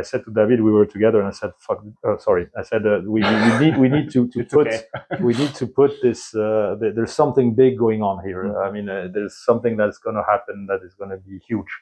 [0.00, 2.82] I said to david we were together and i said fuck uh, sorry i said
[2.92, 4.80] uh, we, we need we need to, to put okay.
[5.28, 8.66] we need to put this uh, th- there's something big going on here Mhm.
[8.66, 11.72] i mean uh, there's something that's going to happen that is going to be huge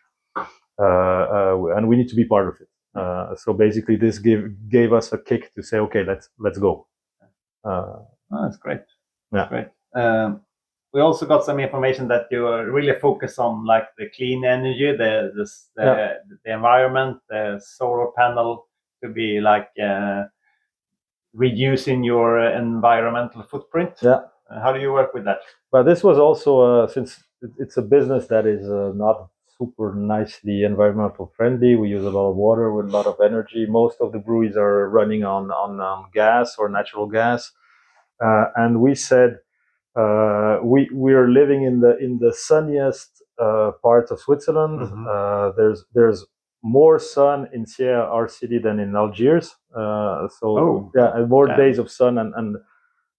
[0.85, 2.69] uh, uh, and we need to be part of it
[3.01, 4.43] uh, so basically this gave
[4.77, 6.73] gave us a kick to say okay let's let's go
[7.65, 7.99] uh,
[8.35, 8.81] Oh, that's great.
[9.33, 9.49] Yeah.
[9.49, 9.67] Great.
[9.95, 10.41] Um,
[10.93, 14.93] we also got some information that you are really focused on like the clean energy,
[14.97, 18.69] the the the, the environment, the solar panel
[19.03, 20.25] to be like uh,
[21.33, 23.93] reducing your environmental footprint.
[24.03, 24.21] Yeah.
[24.51, 25.39] Uh, how do you work with that?
[25.73, 27.23] But this was also uh, since
[27.59, 31.77] it's a business that is uh, not super nicely environmental friendly.
[31.77, 33.67] We use a lot of water with a lot of energy.
[33.69, 37.53] Most of the breweries are running on on um, gas or natural gas,
[38.25, 39.39] uh, and we said
[39.97, 44.81] uh, we we are living in the in the sunniest uh, part of Switzerland.
[44.81, 45.07] Mhm.
[45.09, 46.27] Uh, there's there's
[46.63, 49.55] more sun in Sierre, our city, than in Algiers.
[49.77, 50.91] Uh, so Oh.
[50.95, 51.57] yeah, more Yeah.
[51.57, 52.57] days of sun and and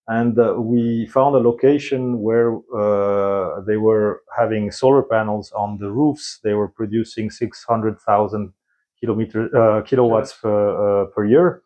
[0.07, 5.89] and uh, we found a location where uh, they were having solar panels on the
[5.91, 6.39] roofs.
[6.43, 8.53] They were producing 600,000
[9.03, 11.63] uh, kilowatts per, uh, per year.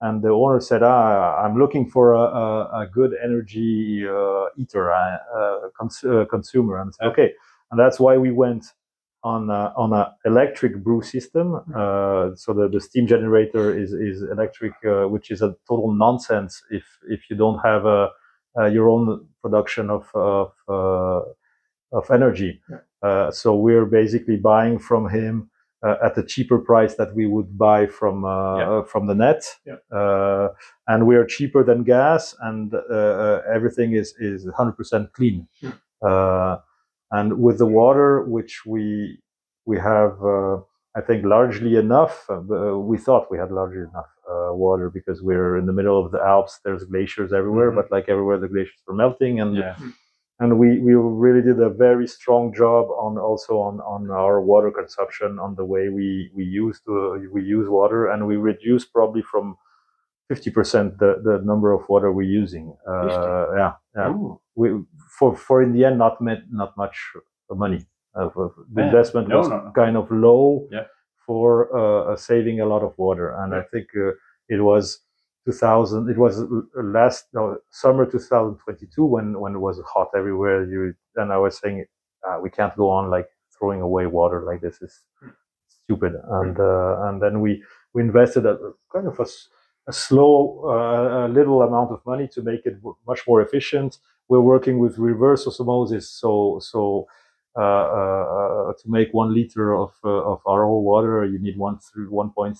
[0.00, 4.92] And the owner said, ah, I'm looking for a, a, a good energy uh, eater,
[4.92, 6.80] uh, cons- consumer.
[6.80, 7.32] And said, okay.
[7.70, 8.66] And that's why we went
[9.32, 11.46] on a, on a electric brew system.
[11.82, 16.52] Uh, so the, the steam generator is is electric, uh, which is a total nonsense
[16.78, 16.84] if
[17.14, 18.00] if you don't have a,
[18.58, 19.04] uh, your own
[19.42, 21.20] production of of, uh,
[21.98, 22.52] of energy.
[23.02, 25.50] Uh, so we're basically buying from him
[25.86, 28.82] uh, at a cheaper price that we would buy from uh, Yeah.
[28.92, 29.78] from the net, Yeah.
[29.98, 30.48] uh,
[30.90, 32.72] and we are cheaper than gas, and
[33.56, 35.46] everything is is 100% clean.
[37.12, 39.18] Uh, and with the water, which we
[39.64, 40.56] we have, uh,
[40.94, 42.24] I think, largely enough.
[42.30, 45.98] Uh, uh, we thought we had largely enough uh, water because we're in the middle
[46.04, 46.60] of the Alps.
[46.64, 47.76] There's glaciers everywhere, Mhm.
[47.78, 49.74] but like everywhere, the glaciers were melting, and Yeah.
[50.40, 54.70] and we we really did a very strong job on also on on our water
[54.70, 59.22] consumption, on the way we we use the we use water, and we reduced probably
[59.22, 59.56] from.
[60.28, 62.76] 50% the, the number of water we're using.
[62.84, 64.10] Uh, yeah, yeah.
[64.10, 64.40] Ooh.
[64.56, 64.70] We,
[65.18, 66.96] for for in the end, not met, not much
[67.50, 67.86] money.
[68.14, 68.86] Uh, for- the Yeah.
[68.88, 69.72] investment No, was no, no.
[69.72, 70.86] kind of low Yeah.
[71.26, 71.46] for
[71.80, 74.12] uh, saving a lot of water, and I think uh,
[74.48, 74.84] it was
[75.44, 76.08] 2000.
[76.10, 76.34] It was
[76.74, 80.64] last no, summer 2022 when when it was hot everywhere.
[80.64, 81.84] You and I was saying
[82.26, 85.02] uh, we can't go on like throwing away water like this is
[85.68, 87.62] stupid, and uh, and then we
[87.94, 88.56] we invested a
[88.92, 93.40] kind of a slow uh, a little amount of money to make it much more
[93.42, 93.98] efficient.
[94.28, 97.06] We're working with reverse osmosis, so so
[97.56, 102.10] uh, uh, to make one liter of uh, of RO water, you need one through
[102.10, 102.56] 1.3.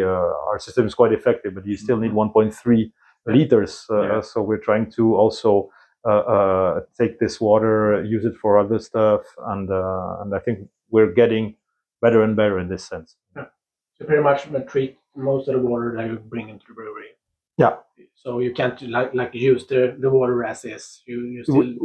[0.00, 0.06] Uh,
[0.48, 2.92] our system is quite effective, but you still need 1.3
[3.26, 3.84] liters.
[3.90, 4.20] Uh, Yeah.
[4.22, 5.70] So we're trying to also
[6.04, 10.68] uh, uh, take this water, use it for other stuff, and uh, and I think
[10.90, 11.56] we're getting
[12.00, 13.16] better and better in this sense.
[13.34, 17.10] So pretty much uh, treat most of the water that you bring into the brewery.
[17.58, 17.76] Yeah.
[18.14, 21.02] So you can't like like use the, the water as is.
[21.06, 21.78] You you still We-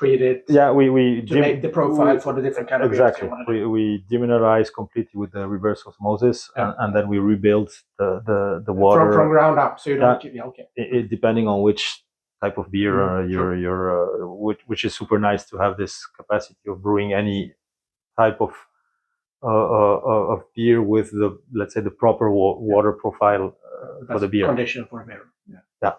[0.00, 2.90] treat it yeah, we we to make the profile we- for the different kind of
[2.90, 3.28] exactly.
[3.46, 6.62] We we demineralize completely with the reverse osmosis, Yeah.
[6.62, 7.68] and, and then we rebuild
[8.00, 9.00] the the, the water.
[9.06, 9.78] from from ground up.
[9.80, 10.66] So you don't keep, yeah, okay.
[10.82, 11.82] it, it- depending on which
[12.42, 15.76] type of beer Mm, uh, you're you're uh, which, which is super nice to have
[15.82, 17.54] this capacity of brewing any
[18.18, 18.50] type of
[19.50, 24.28] of beer with the let's say the proper wa- water profile uh, for That's the
[24.28, 24.46] beer.
[24.46, 25.22] condition for beer.
[25.50, 25.58] Yeah.
[25.82, 25.92] Yeah.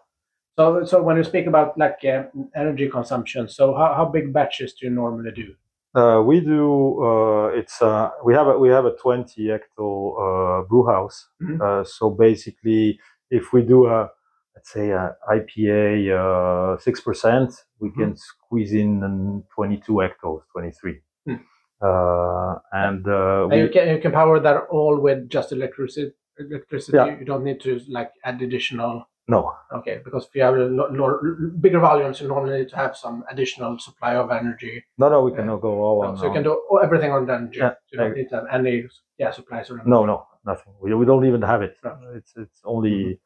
[0.57, 2.23] So so when you speak about like uh,
[2.55, 5.53] energy consumption, so how, how big batches do you normally do?
[5.99, 7.01] Uh, we do.
[7.03, 9.87] Uh, it's uh, we have a we have a 20 hecto
[10.25, 11.27] uh, brew house.
[11.41, 11.61] Mhm.
[11.61, 14.09] Uh, so basically, if we do a
[14.55, 18.01] let's say a IPA uh, six percent, we Mm-hmm.
[18.01, 21.01] can squeeze in um, 22 hectos, 23.
[21.27, 21.35] Hmm.
[21.81, 26.13] Uh, and uh, And you can you can power that all with just electricity.
[26.37, 26.97] Electricity.
[26.97, 27.17] Yeah.
[27.19, 29.05] You don't need to like add additional.
[29.27, 31.19] no, Okay, because if you have a lo- lo-
[31.59, 34.83] bigger volumes, you normally need to have some additional supply of energy.
[34.99, 36.15] no, no, we cannot go all on.
[36.17, 37.59] so you can do everything on the energy.
[37.59, 38.73] Yeah, you don't need to have any
[39.17, 39.89] yeah supplies or anything.
[39.95, 40.73] No, no, nothing.
[40.81, 41.73] We, we don't even have it.
[41.83, 41.89] No.
[41.91, 42.17] Mm-hmm.
[42.17, 43.19] It's it's only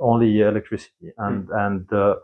[0.00, 2.14] only electricity and and uh,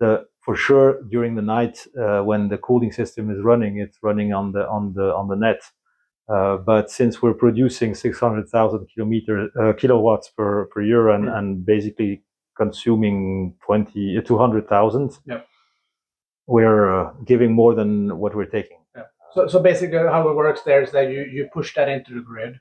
[0.00, 4.32] the for sure during the night uh, when the cooling system is running, it's running
[4.32, 5.62] on the on the on the net.
[6.28, 11.36] Uh, but since we're producing 600,000 kilometer uh, kilowatts per per year and, Mm.
[11.38, 12.22] and basically
[12.56, 15.46] consuming 20 uh, 200,000, Yep.
[16.46, 18.78] we're uh, giving more than what we're taking.
[19.34, 22.20] So, so basically, how it works there is that you, you push that into the
[22.20, 22.54] grid,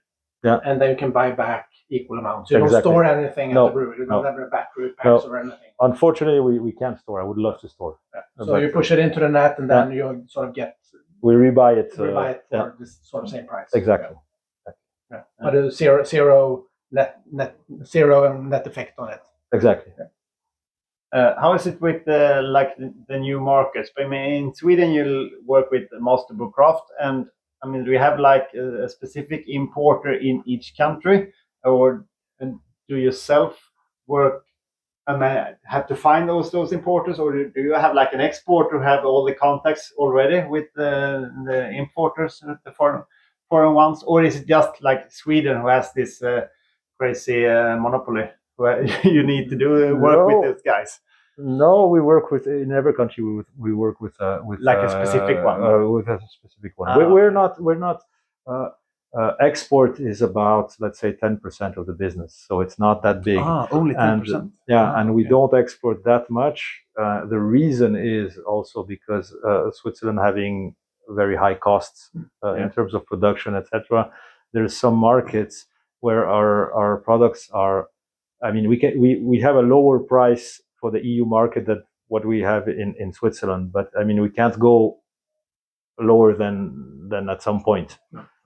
[0.43, 0.59] Yeah.
[0.65, 2.51] and then you can buy back equal amounts.
[2.51, 2.73] You Exactly.
[2.73, 3.97] don't store anything at the brewery.
[3.99, 4.21] You no.
[4.21, 5.29] don't have a battery packs No.
[5.29, 5.71] or anything.
[5.79, 7.21] Unfortunately, we, we can't store.
[7.21, 7.97] I would love to store.
[8.13, 8.45] Yeah.
[8.45, 10.77] So you push it into the net, and then you sort of get
[11.21, 11.91] we rebuy it.
[11.97, 13.69] uh, buy it for yeah, this sort of same price.
[13.73, 14.17] exactly.
[15.09, 15.21] Yeah.
[15.39, 19.21] But a zero zero net net zero and net effect on it.
[19.53, 19.93] Exactly.
[21.13, 23.91] Uh, how is it with the like the, the new markets?
[23.97, 25.05] I mean, in Sweden, you
[25.45, 27.27] work with Mastebo Craft, and
[27.63, 32.05] I mean, do we have like a, a specific importer in each country, or
[32.39, 33.71] and do you self
[34.07, 34.45] work?
[35.07, 38.21] I mean, have to find those those importers, or do do you have like an
[38.21, 43.03] exporter who have all the contacts already with the the importers, the foreign
[43.49, 46.47] foreign ones, or is it just like Sweden who has this uh,
[46.97, 48.29] crazy uh, monopoly?
[48.55, 50.27] Where you need to do work No.
[50.27, 50.99] with those guys.
[51.37, 53.23] No, we work with in every country.
[53.23, 55.63] We we work with uh, with Like a uh, specific one?
[55.63, 56.89] Uh, with a specific one.
[56.89, 57.33] Ah, we, we're okay.
[57.33, 57.61] not.
[57.61, 58.03] We're not.
[58.45, 58.69] Uh,
[59.15, 63.23] uh, export is about let's say ten percent of the business, so it's not that
[63.23, 63.39] big.
[63.39, 64.25] Ah, only and
[64.67, 65.29] yeah, Ah, and we okay.
[65.29, 66.81] don't export that much.
[66.99, 70.75] Uh, the reason is also because uh, Switzerland having
[71.09, 72.09] very high costs
[72.43, 72.63] uh, Yeah.
[72.63, 74.11] in terms of production, etc.
[74.53, 75.65] There's some markets
[76.01, 77.87] where our our products are.
[78.41, 81.81] I mean, we can we we have a lower price for the EU market than
[82.09, 84.99] what we have in in Switzerland, but I mean we can't go
[85.99, 87.97] lower than than at some point.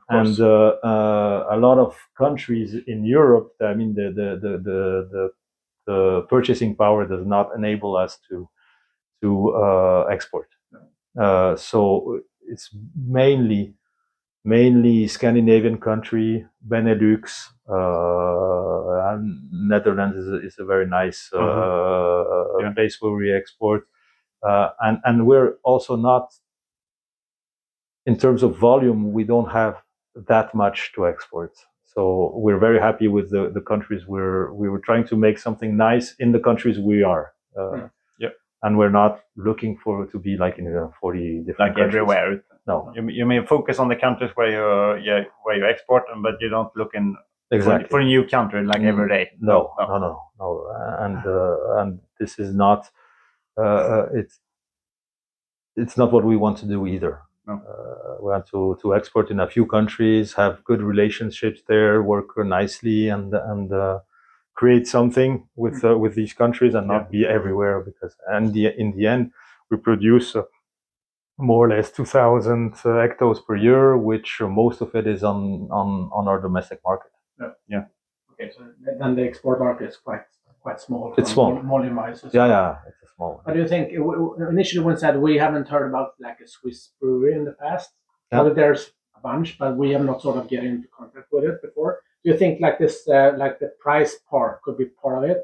[0.10, 4.80] And uh, uh, a lot of countries in Europe, I mean, the the the the,
[5.14, 5.30] the,
[5.88, 8.50] the purchasing power does not enable us to
[9.22, 10.50] to uh, export.
[11.20, 13.74] Uh, so it's mainly
[14.46, 17.48] mainly Scandinavian country, Benelux,
[18.88, 19.22] uh, and
[19.74, 22.62] Netherlands is a, is a very nice uh, Mhm.
[22.62, 22.74] Yeah.
[22.78, 23.82] place where we export,
[24.50, 26.26] uh, and and we're also not
[28.06, 29.12] in terms of volume.
[29.14, 29.76] We don't have
[30.28, 31.54] that much to export.
[31.86, 35.76] So we're very happy with the, the countries we're we were trying to make something
[35.78, 37.26] nice in the countries we are.
[37.58, 37.90] Uh, Mm.
[38.20, 38.34] Yep.
[38.64, 41.88] and we're not looking for to be like in uh, 40 different like countries.
[41.88, 42.44] everywhere.
[42.68, 46.36] No, You, you may focus on the countries where you yeah where you export, but
[46.42, 47.06] you don't look in
[47.52, 47.90] exactly.
[47.90, 48.88] for a new country like Mm.
[48.88, 49.32] every day.
[49.40, 50.48] No, no, no, no,
[51.00, 52.90] and uh, and this is not.
[53.58, 54.40] Uh, uh, it's
[55.76, 57.22] it's not what we want to do either.
[57.46, 57.54] No.
[57.54, 62.38] Uh, we want to to export in a few countries, have good relationships there, work
[62.38, 64.00] nicely, and and uh,
[64.56, 67.80] create something with uh, with these countries, and not be everywhere.
[67.82, 69.32] Because and the in the end,
[69.70, 70.36] we produce.
[70.36, 70.44] Uh,
[71.40, 75.68] more or less 2,000 uh, hectares per year, which uh, most of it is on,
[75.72, 77.12] on, on our domestic market.
[77.42, 78.64] Okay, so
[79.00, 80.22] then the export market is quite
[80.62, 81.14] quite small.
[81.18, 81.60] It's small.
[81.62, 82.24] Volume wise.
[82.34, 83.42] Yeah, yeah, it's a small.
[83.44, 83.92] What do you think?
[84.50, 87.90] Initially, one said we haven't heard about like a Swiss brewery in the past.
[88.32, 88.40] Yeah.
[88.40, 91.62] Probably there's a bunch, but we have not sort of get into contact with it
[91.62, 92.00] before.
[92.24, 95.42] Do you think like this, uh, like the price part could be part of it?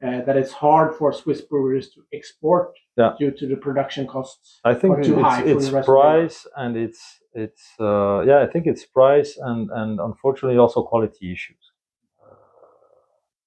[0.00, 3.14] Uh, that it's hard for Swiss breweries to export Yeah.
[3.18, 4.60] due to the production costs.
[4.64, 6.02] I think too it's, it's the rest of the world.
[6.02, 7.02] price and it's
[7.44, 11.64] it's uh, yeah I think it's price and and unfortunately also quality issues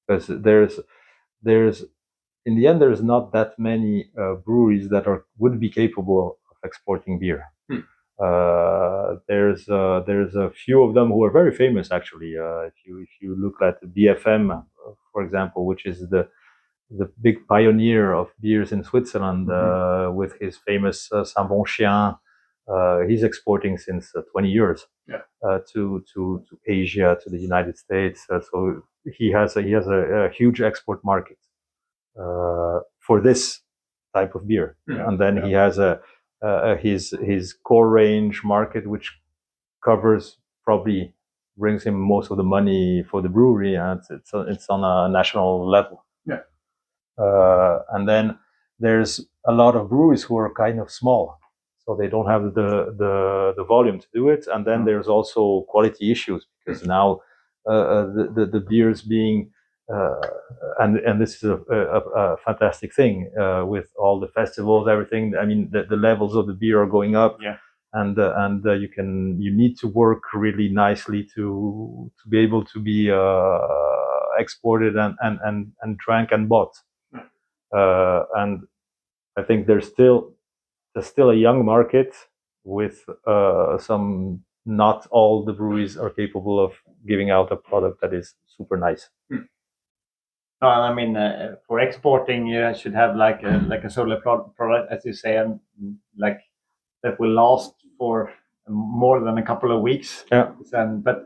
[0.07, 0.79] because there's
[1.41, 1.83] there's
[2.45, 6.57] in the end there's not that many uh, breweries that are would be capable of
[6.63, 7.45] exporting beer.
[7.69, 7.79] Hmm.
[8.23, 12.35] Uh, there's uh, there's a few of them who are very famous actually.
[12.37, 14.61] Uh, if you if you look at BFM, uh,
[15.11, 16.27] for example, which is the
[16.89, 22.15] the big pioneer of beers in Switzerland uh, with his famous uh, Saint Bon Chien.
[22.73, 25.21] Uh, he's exporting since uh, 20 years Yeah.
[25.47, 28.19] uh, to, to to Asia, to the United States.
[28.31, 28.57] Uh, so
[29.17, 31.39] he has a, he has a, a huge export market
[32.21, 33.61] uh, for this
[34.13, 35.07] type of beer, Yeah.
[35.07, 35.99] and then he has a,
[36.41, 39.07] a his his core range market, which
[39.83, 41.13] covers probably
[41.57, 45.09] brings him most of the money for the brewery, and it's it's, it's on a
[45.11, 46.05] national level.
[46.25, 46.41] Yeah.
[47.17, 48.37] Uh, and then
[48.79, 51.37] there's a lot of breweries who are kind of small,
[51.85, 54.47] so they don't have the the, the volume to do it.
[54.53, 54.85] And then Mhm.
[54.85, 57.21] there's also quality issues because now
[57.69, 59.51] uh, uh, the, the the beers being
[59.93, 60.21] uh,
[60.79, 65.35] and and this is a, a, a fantastic thing uh, with all the festivals, everything.
[65.41, 67.37] I mean, the, the levels of the beer are going up.
[67.41, 67.57] Yeah.
[67.93, 72.37] And uh, and uh, you can you need to work really nicely to to be
[72.39, 73.59] able to be uh,
[74.39, 76.73] exported and and and and drank and bought.
[77.13, 77.23] Yeah.
[77.77, 78.63] Uh, and
[79.37, 80.33] I think there's still
[80.93, 82.13] there's still a young market
[82.63, 84.43] with uh, some.
[84.63, 86.73] Not all the breweries are capable of
[87.07, 89.09] giving out a product that is super nice.
[90.61, 94.43] No, I mean, uh, for exporting, you should have like a like a solar pro-
[94.55, 96.39] product, as you say, and mm, like
[97.01, 98.31] that will last for
[98.69, 100.23] more than a couple of weeks.
[100.31, 100.51] Yeah.
[100.73, 101.25] And but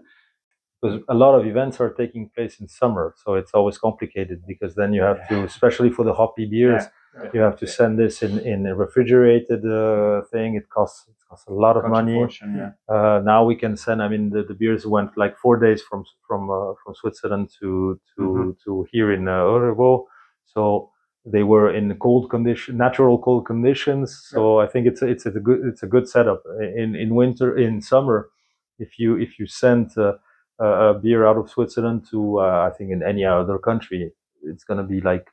[0.81, 4.75] because a lot of events are taking place in summer, so it's always complicated because
[4.75, 6.89] then you have to, especially for the hoppy beers, Yeah.
[7.33, 10.55] You have to send this in in a refrigerated uh, thing.
[10.55, 12.13] It costs it costs a lot of money.
[12.15, 12.71] fortune, yeah.
[12.95, 14.01] Uh, now we can send.
[14.01, 17.99] I mean, the, the beers went like four days from from uh, from Switzerland to
[18.15, 18.55] to Mhm.
[18.63, 20.05] to here in uh, Örebro.
[20.45, 20.91] So
[21.25, 24.07] they were in cold condition, natural cold conditions.
[24.31, 26.41] So I think it's a, it's a good it's a good setup
[26.81, 28.29] in in winter in summer.
[28.77, 30.13] If you if you send uh,
[30.59, 34.11] a a beer out of Switzerland to uh, I think in any other country,
[34.43, 35.25] it's gonna be like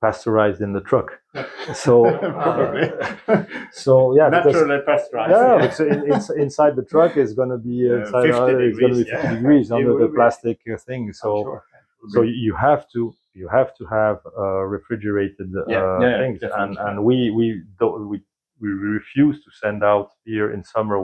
[0.00, 1.08] pasteurized in the truck.
[1.74, 2.90] So Probably.
[3.72, 5.30] so yeah, naturally pasteurized.
[5.30, 8.38] yeah, it's in, it's inside the truck is going to be uh, Yeah, inside, 50
[8.38, 9.34] uh, it's going to be 50 yeah.
[9.36, 11.12] degrees under the plastic uh, thing.
[11.12, 11.64] So sure.
[12.08, 16.40] so you- have to you have to have uh, refrigerated uh, Yeah, yeah, yeah, things,
[16.42, 17.46] and and we we
[17.78, 18.16] don't we
[18.60, 20.98] we refuse to send out beer in summer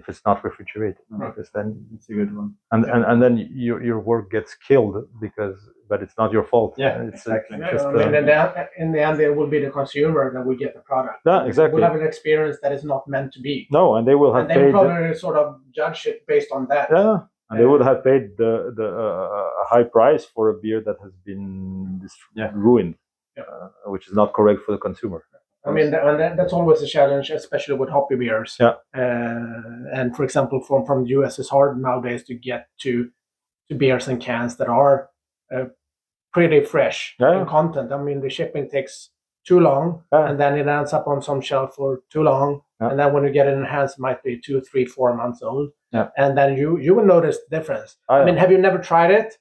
[0.00, 1.20] if it's not refrigerated Mhm.
[1.28, 2.48] because then it's a good one.
[2.72, 3.34] and, and and then
[3.66, 4.94] your your work gets killed
[5.26, 5.56] because
[5.90, 6.72] but it's not your fault.
[6.84, 7.56] Yeah, it's exactly.
[7.58, 8.38] Yeah, just, I mean, uh, in, the,
[8.82, 11.18] in the end, it will be the consumer that will get the product.
[11.30, 11.74] yeah, exactly.
[11.80, 13.54] Will have an experience that is not meant to be.
[13.78, 14.88] No, and they will have and they will paid.
[14.88, 15.46] probably sort of
[15.78, 16.86] judge it based on that.
[16.96, 17.16] Yeah,
[17.48, 20.98] and they would have paid the the uh, a high price for a beer that
[21.04, 21.44] has been
[22.40, 22.50] Yeah.
[22.66, 22.94] ruined,
[23.38, 23.44] Yeah.
[23.52, 25.20] uh, which is not correct for the consumer.
[25.66, 28.56] I mean, and that, that's always a challenge, especially with hoppy beers.
[28.58, 28.74] Yeah.
[28.96, 33.10] Uh, and for example, from from the US, it's hard nowadays to get to
[33.68, 35.10] to beers and cans that are
[35.54, 35.66] uh,
[36.32, 37.40] pretty fresh Yeah.
[37.40, 37.92] in content.
[37.92, 39.10] I mean, the shipping takes
[39.46, 40.28] too long, Yeah.
[40.30, 42.90] and then it ends up on some shelf for too long, Yeah.
[42.90, 45.42] and then when you get it in hands, it might be two, three, four months
[45.42, 45.70] old.
[45.92, 46.08] Yeah.
[46.16, 47.96] And then you you will notice the difference.
[48.08, 49.38] Oh, I mean, have you never tried it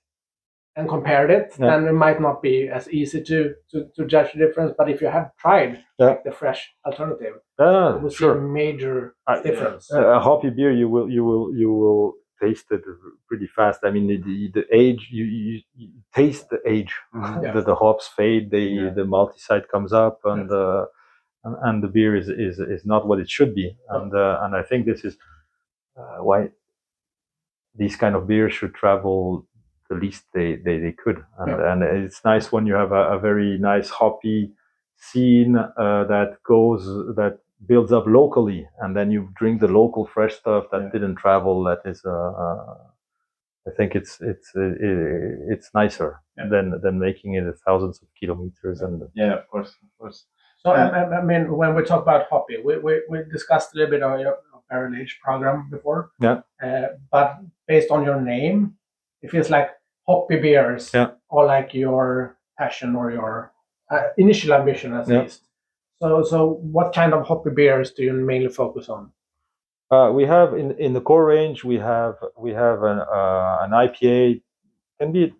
[0.80, 1.48] and compared it?
[1.60, 1.70] Yeah.
[1.72, 4.72] Then it might not be as easy to, to, to judge the difference.
[4.80, 6.08] But if you have tried Yeah.
[6.10, 8.96] like the fresh alternative, Yeah, you will see a major
[9.28, 9.84] I- difference.
[9.94, 12.06] Uh, a hoppy beer, you will you will you will
[12.44, 12.84] taste it
[13.28, 13.80] pretty fast.
[13.88, 15.88] I mean, the the, the age you, you, you
[16.20, 16.94] taste the age.
[17.14, 17.44] Mhm.
[17.44, 17.52] Yeah.
[17.56, 18.90] The, the hops fade, the Yeah.
[18.98, 20.86] the multi site comes up, and uh,
[21.46, 23.68] and, and the beer is, is is not what it should be.
[23.96, 25.14] And uh, and I think this is
[26.00, 26.40] uh, why
[27.82, 29.46] these kind of beers should travel
[29.90, 31.24] the least they, they, they could.
[31.40, 34.52] And, and it's nice when you have a, a very nice hoppy
[34.98, 36.86] scene uh, that goes
[37.16, 40.90] that builds up locally, and then you drink the local fresh stuff that Yeah.
[40.94, 41.64] didn't travel.
[41.64, 42.78] That is, uh, uh,
[43.68, 44.74] I think it's it's uh,
[45.54, 46.48] it's nicer Yeah.
[46.50, 50.26] than than making it thousands of kilometers and Yeah, of course, of course.
[50.58, 50.90] So Yeah.
[50.90, 53.92] I, I- I mean, when we talk about hoppy, we, we, we discussed a little
[53.92, 54.38] bit of your
[54.70, 56.12] barrel age program before.
[56.20, 56.42] Yeah.
[56.64, 58.76] Uh, but based on your name,
[59.22, 59.70] it feels like
[60.10, 61.10] hoppy beers Yeah.
[61.30, 63.52] are like your passion or your
[63.94, 65.22] uh, initial ambition, at Yeah.
[65.22, 65.42] least.
[66.02, 66.38] So, so
[66.76, 69.12] what kind of hoppy beers do you mainly focus on?
[69.92, 73.72] Uh, we have in in the core range we have we have an uh, an
[73.86, 74.42] IPA
[75.00, 75.34] can be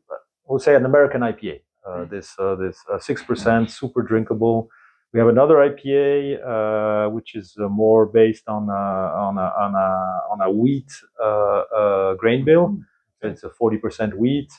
[0.48, 1.56] we'll say an American IPA.
[1.88, 4.58] Uh, This uh, this six percent super drinkable.
[5.14, 6.04] We have another IPA
[6.54, 9.90] uh, which is uh, more based on uh, on a on a
[10.32, 10.92] on a wheat
[11.28, 12.66] uh, uh, grain bill.
[13.22, 14.52] So it's a forty percent wheat.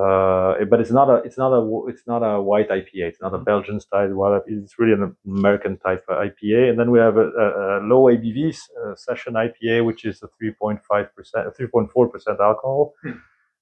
[0.00, 3.08] Uh, but it's not a it's not a it's not a white IPA.
[3.10, 4.42] It's not a Belgian style white.
[4.46, 6.70] It's really an American type IPA.
[6.70, 10.28] And then we have a, a, a low ABV uh, session IPA, which is a
[10.38, 12.94] three point five percent, three point four percent alcohol.
[13.02, 13.10] Hmm.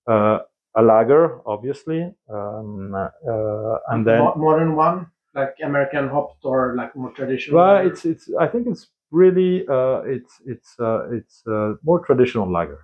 [0.07, 0.39] Uh,
[0.77, 6.95] a lager, obviously, um, uh, and then Mo- modern one, like American hopped or like
[6.95, 7.57] more traditional.
[7.57, 8.31] well, it's it's.
[8.39, 12.81] I think it's really uh, it's it's uh, it's uh, more traditional lager.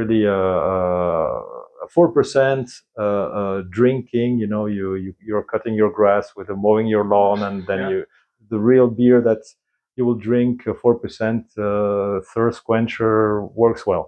[0.00, 0.32] Really uh,
[0.72, 1.42] uh,
[1.84, 2.66] a four percent
[2.98, 3.02] uh,
[3.40, 4.30] uh, drinking.
[4.42, 7.80] You know, you you you're cutting your grass with a mowing your lawn, and then
[7.80, 7.90] Yeah.
[7.90, 7.98] you
[8.52, 9.42] the real beer that
[9.96, 14.04] you will drink four percent uh, thirst quencher works well.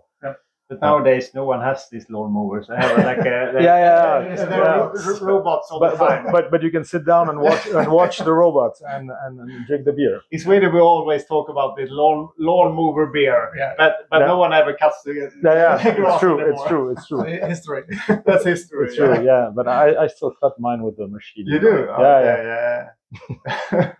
[0.70, 2.64] But nowadays, no one has these lawnmowers.
[2.68, 4.76] They have like a, they- Yeah, yeah, they're yeah.
[4.78, 6.22] ro- ro- robots all But, the time.
[6.26, 9.32] but but but you can sit down and watch and watch the robot and, and,
[9.40, 10.16] and drink the beer.
[10.30, 13.72] in Sweden, we always talk about the lawn lawn mover beer, Yeah.
[13.82, 14.26] but but Yeah.
[14.32, 16.38] no one ever cuts the Yeah, yeah, grass it's true.
[16.40, 16.50] anymore.
[16.52, 16.86] It's true.
[16.92, 17.22] It's true.
[17.52, 17.82] history.
[18.26, 18.86] That's history.
[18.86, 19.50] It's true, yeah.
[19.58, 21.46] But I, I still cut mine with the machine.
[21.52, 21.66] You do?
[21.88, 22.42] Yeah, Okay, yeah.
[22.52, 22.88] yeah.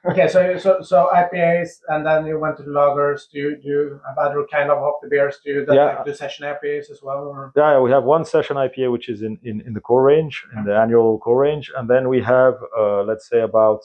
[0.06, 3.22] Okay, so so so IPAs, and then you went to the lagers.
[3.30, 5.38] Do you do you have other kind of hoppy beers?
[5.44, 5.86] Do you Yeah.
[5.86, 7.24] like do session IPAs as well?
[7.26, 7.52] Or?
[7.56, 10.64] Yeah, we have one session IPA which is in, in, in the core range, in
[10.64, 13.80] the annual core range, and then we have uh, let's say about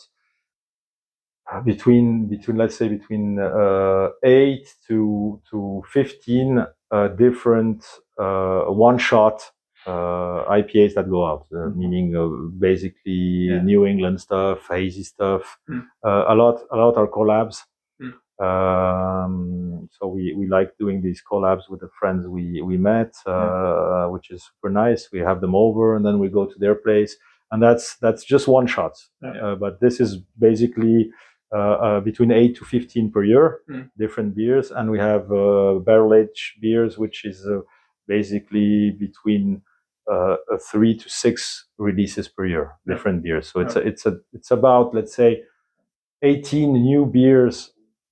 [1.51, 7.83] uh, between between let's say between uh, eight to to fifteen uh, different
[8.19, 9.51] uh, one shot
[9.85, 12.27] IPAs that go out, uh, meaning uh,
[12.59, 13.61] basically Yeah.
[13.61, 15.57] New England stuff, hazy stuff.
[15.69, 15.85] Mm.
[16.03, 17.57] Uh, a lot a lot are collabs.
[18.01, 18.13] Mm.
[18.47, 24.05] Um, so we, we like doing these collabs with the friends we, we met, uh,
[24.07, 25.09] which is super nice.
[25.11, 27.15] We have them over and then we go to their place
[27.51, 28.93] and that's, that's just one shot.
[29.21, 29.31] Yeah.
[29.43, 31.09] Uh, but this is basically,
[31.55, 31.57] uh,
[31.87, 33.89] uh, between eight to 15 per year, Mm.
[33.97, 34.71] different beers.
[34.71, 37.61] And we have, uh, barrel aged beers, which is, uh,
[38.07, 39.61] basically between,
[40.11, 40.35] uh,
[40.71, 42.93] three to six releases per year, Yeah.
[42.95, 43.51] different beers.
[43.51, 45.43] So it's a, it's a, it's about, let's say,
[46.21, 47.71] 18 new beers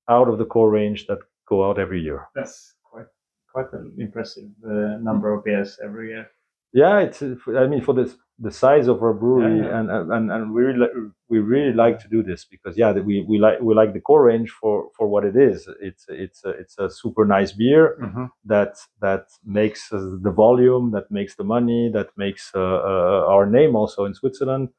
[0.09, 2.27] out of the core range that go out every year.
[2.35, 3.05] That's quite
[3.51, 6.27] quite an impressive uh, number of beers every year.
[6.73, 7.21] Yeah, it's.
[7.21, 9.79] uh, I mean, for this the size of our brewery, Yeah, yeah.
[9.79, 10.87] and and and we really
[11.29, 14.23] we really like to do this because yeah, we we like we like the core
[14.25, 15.67] range for for what it is.
[15.79, 17.97] It's it's a, it's a super nice beer
[18.45, 23.45] that that makes uh, the volume, that makes the money, that makes uh, uh, our
[23.45, 24.69] name also in Switzerland.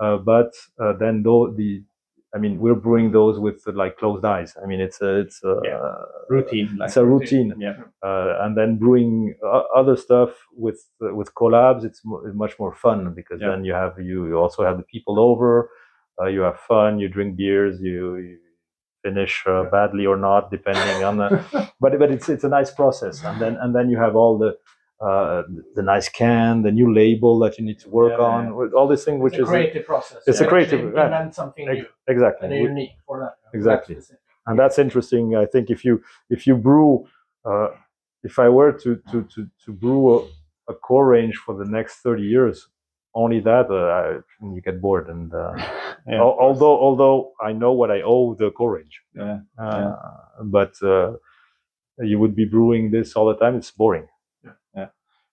[0.00, 1.84] Uh, but uh, then though the
[2.34, 4.56] I mean, we're brewing those with like closed eyes.
[4.62, 5.94] I mean, it's a, it's a, Yeah.
[6.28, 6.68] Routine.
[6.78, 7.54] Like, it's a routine.
[7.58, 7.76] yeah.
[8.02, 10.30] uh, and then brewing uh, other stuff
[10.64, 13.50] with uh, with collabs it's mo- much more fun because Yeah.
[13.50, 15.70] then you have you, you also have the people over
[16.20, 18.38] uh, you have fun you drink beers you, you
[19.04, 21.28] finish uh, badly or not depending on the
[21.82, 24.50] but but it's it's a nice process and then and then you have all the
[25.08, 25.42] uh,
[25.76, 28.76] the nice can the new label that you need to work Yeah, on yeah.
[28.76, 30.20] all these things which it's a is creative process.
[30.28, 31.30] it's You a creative- yeah.
[31.40, 33.34] something ex- new exactly and unique for that.
[33.58, 33.94] Exactly.
[33.96, 34.22] That specific.
[34.48, 35.24] and that's interesting.
[35.44, 35.94] I think if you
[36.34, 36.90] if you brew,
[37.50, 37.68] uh,
[38.28, 40.18] if I were to to to, to brew a,
[40.72, 42.56] a core range for the next thirty years,
[43.22, 44.04] only that uh, I,
[44.54, 45.06] you get bored.
[45.14, 45.52] And uh,
[46.06, 49.38] Yeah, al- although although I know what I owe the core range, Yeah.
[49.64, 49.92] uh,
[50.56, 51.10] but uh,
[52.10, 53.54] you would be brewing this all the time.
[53.60, 54.06] It's boring.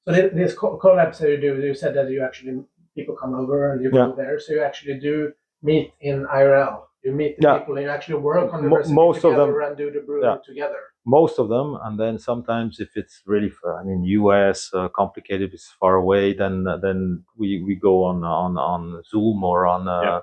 [0.08, 2.64] So thi- this co- collabs that you do, you said that you actually
[2.95, 4.08] people come over and you Yeah.
[4.08, 5.32] go there, so you actually do
[5.62, 6.88] meet in IRL.
[7.04, 7.58] You meet the Yeah.
[7.60, 10.38] people and you actually work on the recipe most of them- and do the Yeah.
[10.43, 10.82] together.
[11.04, 14.72] most of them, and then sometimes if it's really, I mean, U.S.
[14.72, 19.66] Uh, complicated, it's far away, then then we, we go on on on Zoom or
[19.66, 20.22] on uh,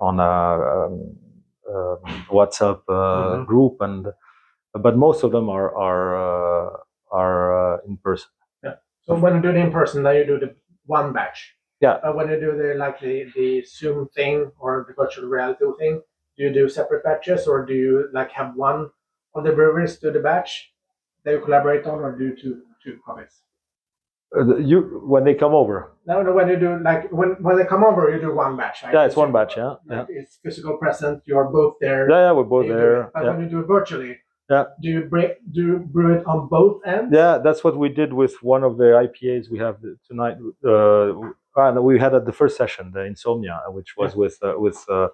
[0.00, 0.34] on a
[0.74, 0.94] um,
[1.72, 2.00] um
[2.36, 3.46] WhatsApp uh, Mhm.
[3.46, 4.12] group, and
[4.86, 6.70] but most of them are are uh,
[7.10, 8.30] are uh, in person.
[9.02, 10.54] So when you do it in person, then you do the
[10.86, 11.54] one batch.
[11.80, 11.94] Yeah.
[11.94, 16.00] Uh, when you do the like the, the Zoom thing or the virtual reality thing,
[16.36, 18.90] do you do separate batches or do you like have one
[19.34, 20.72] of the breweries do the batch
[21.24, 23.42] that you collaborate on, or do two two copies?
[24.36, 26.32] Uh, you when they come over, No, no.
[26.32, 28.82] When you do like when when they come over, you do one batch.
[28.82, 28.94] Right?
[28.94, 31.22] yeah, it's one batch, yeah, yeah, It's physical present.
[31.26, 32.08] You are both there.
[32.08, 33.02] yeah, yeah we're both there.
[33.02, 33.10] it.
[33.12, 33.30] But yeah.
[33.30, 34.18] when you do it virtually,
[34.52, 34.64] Yeah.
[34.82, 37.10] do you break do you brew it on both ends?
[37.20, 39.76] Yeah, that's what we did with one of the IPAs we have
[40.08, 40.36] tonight.
[40.64, 44.78] Uh, and we had at the first session, the Insomnia, which was with uh, with
[44.88, 45.08] uh,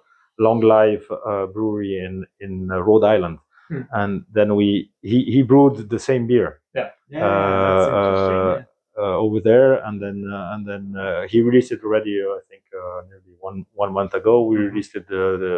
[0.45, 2.13] Long Live uh, Brewery in
[2.45, 3.37] in uh, Rhode Island,
[3.69, 3.83] Hmm.
[4.01, 4.67] and then we
[5.11, 6.89] he he brewed the same beer Yeah,
[7.25, 8.39] Uh, that's interesting.
[8.41, 8.65] uh, yeah.
[9.03, 12.13] uh, over there, and then uh, and then uh, he released it already.
[12.25, 14.33] Uh, I think uh, nearly one one month ago.
[14.49, 15.53] We released it uh, the,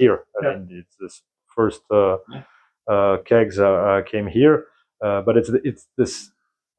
[0.00, 0.16] here.
[0.36, 0.50] I Yeah.
[0.56, 1.10] mean, it's the
[1.56, 2.42] first uh, Yeah.
[2.88, 4.64] Uh, kegs uh, uh, came here,
[5.04, 6.30] uh, but it's it's this.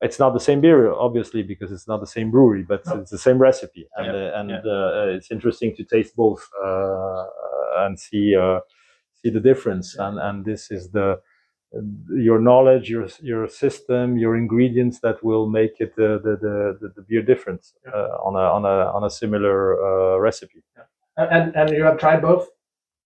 [0.02, 3.02] It's not the same beer, obviously, because it's not the same brewery, but No.
[3.02, 4.14] it's the same recipe, and Yeah.
[4.14, 4.62] uh, and Yeah.
[4.66, 7.26] uh, it's interesting to taste both uh,
[7.84, 8.60] and see uh,
[9.14, 9.98] see the difference.
[10.00, 11.20] And and this is the
[12.16, 16.34] your knowledge, your your system, your ingredients that will make it the, the
[16.82, 17.92] the the beer difference Yeah.
[17.94, 19.58] uh, on a on a on a similar
[19.88, 20.64] uh, recipe.
[21.18, 22.48] And and you have tried both.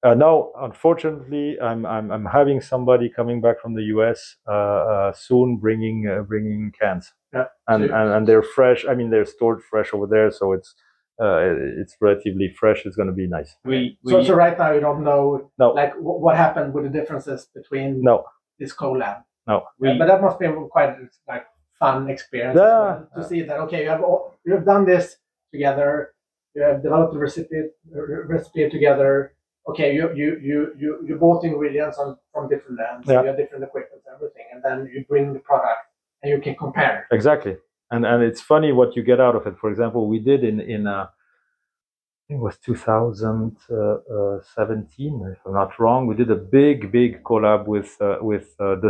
[0.04, 4.36] Uh, no, unfortunately, I'm, I'm I'm having somebody coming back from the U.S.
[4.48, 7.46] Uh, uh, soon, bringing uh, bringing cans, Yeah.
[7.70, 8.86] and, and and they're fresh.
[8.86, 10.76] I mean, they're stored fresh over there, so it's
[11.22, 11.40] uh,
[11.82, 12.86] it's relatively fresh.
[12.86, 13.56] It's going to be nice.
[13.64, 15.72] We, we, So, so right now you don't know No.
[15.72, 18.26] like wh- what happened with the differences between No,
[18.60, 19.24] this collab.
[19.48, 20.98] no, we, but that must be quite
[21.30, 21.46] like
[21.80, 22.80] fun experience Yeah.
[22.84, 25.16] well, to see that okay you have all, you have done this
[25.54, 26.14] together,
[26.56, 27.70] you have developed the recipe
[28.28, 29.34] recipe together.
[29.70, 33.22] Okay, you you you you, you bought ingredients on from different lands, Yeah.
[33.22, 35.82] you have different equipment, everything, and then you bring the product
[36.22, 37.08] and you can compare.
[37.12, 37.56] exactly.
[37.92, 39.56] And and it's funny what you get out of it.
[39.62, 41.08] For example, we did in in uh, I
[42.28, 46.08] think it was 2017, if I'm not wrong.
[46.08, 48.90] We did a big big collab with uh, with uh, De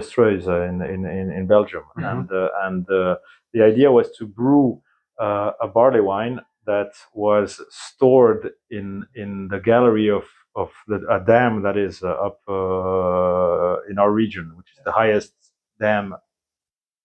[0.69, 2.11] in, in in in Belgium, Mhm.
[2.11, 3.15] and uh, and uh,
[3.53, 4.81] the idea was to brew
[5.19, 10.23] uh, a barley wine that was stored in in the gallery of
[10.55, 14.91] of the, a dam that is uh, up uh, in our region, which is the
[14.91, 15.33] highest
[15.79, 16.15] dam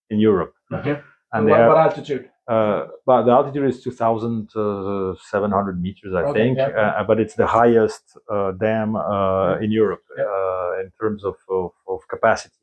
[0.09, 0.53] in Europe.
[0.71, 0.99] Okay.
[1.33, 2.29] And what, have, what altitude?
[2.47, 6.57] uh, but the altitude is 2,700 meters, I Okay, think.
[6.57, 6.67] yeah.
[6.69, 10.23] Uh, but it's the highest uh, dam uh, in Europe Yeah.
[10.25, 12.55] uh, in terms of, of, of capacity.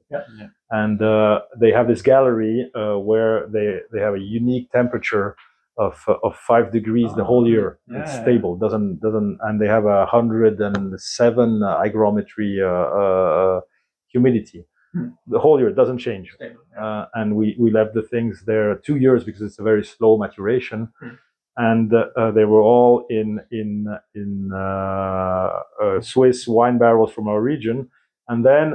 [0.70, 5.36] And uh, they have this gallery uh, where they, they have a unique temperature
[5.78, 7.78] of, of five degrees the whole year.
[7.88, 8.22] It's Yeah.
[8.22, 13.60] stable, doesn't doesn't, and they have a hundred and seven uh, hygrometry uh, uh,
[14.08, 14.64] humidity.
[14.94, 15.08] Hmm.
[15.26, 16.60] The whole year it doesn't change Stable.
[16.80, 20.16] uh, and we, we left the things there two years because it's a very slow
[20.16, 20.88] maturation.
[21.02, 21.18] Mm.
[21.58, 27.28] And uh, uh, they were all in in in uh, uh, Swiss wine barrels from
[27.28, 27.88] our region.
[28.28, 28.66] And then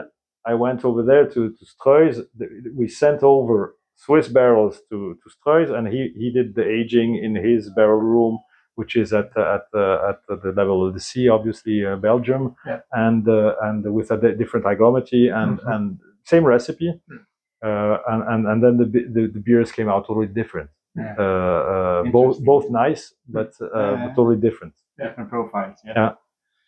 [0.46, 2.18] I went over there to to Struise.
[2.76, 7.34] We sent over Swiss barrels to to Struise, and he he did the aging in
[7.36, 8.36] his barrel room,
[8.80, 12.44] which is at uh, at uh, at the level of the sea, obviously uh, Belgium,
[12.66, 12.80] Yeah.
[13.06, 15.74] and uh, and with a different hygrometry and Mhm.
[15.74, 15.84] and
[16.34, 17.20] same recipe Mm.
[17.68, 20.70] uh, and, and and then the, the the beers came out totally different.
[20.96, 21.16] Yeah.
[21.26, 23.04] Uh, uh, both both nice,
[23.38, 24.74] but uh, but totally different.
[24.98, 25.78] different profiles.
[25.86, 25.94] Yeah.
[26.00, 26.12] Yeah.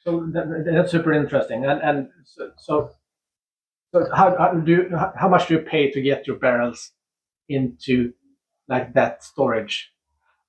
[0.04, 1.60] So that, that's super interesting.
[1.70, 1.98] And and
[2.34, 2.74] so, so,
[3.92, 6.80] so how, how do you, how how much do you pay to get your barrels
[7.50, 8.14] into
[8.68, 9.92] like that storage?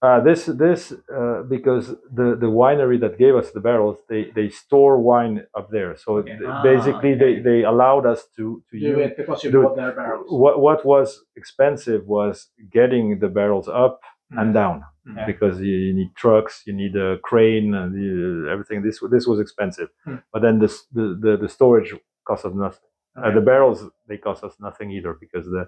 [0.02, 4.50] Uh, this this uh, because the the winery that gave us the barrels they they
[4.50, 5.96] store wine up there.
[5.96, 6.36] So Okay.
[6.36, 7.42] th- Ah, basically they okay.
[7.42, 8.98] they allowed us to to Do use.
[9.06, 10.26] it because you do bought their barrels.
[10.28, 15.26] What what was expensive was getting the barrels up and down Yeah.
[15.26, 18.82] because you, you need trucks, you need a crane, and you, everything.
[18.82, 20.16] This this was expensive, Hmm.
[20.32, 21.90] but then the, the the the storage
[22.28, 22.88] cost us nothing.
[23.16, 23.78] Uh, the barrels
[24.08, 25.64] they cost us nothing either because the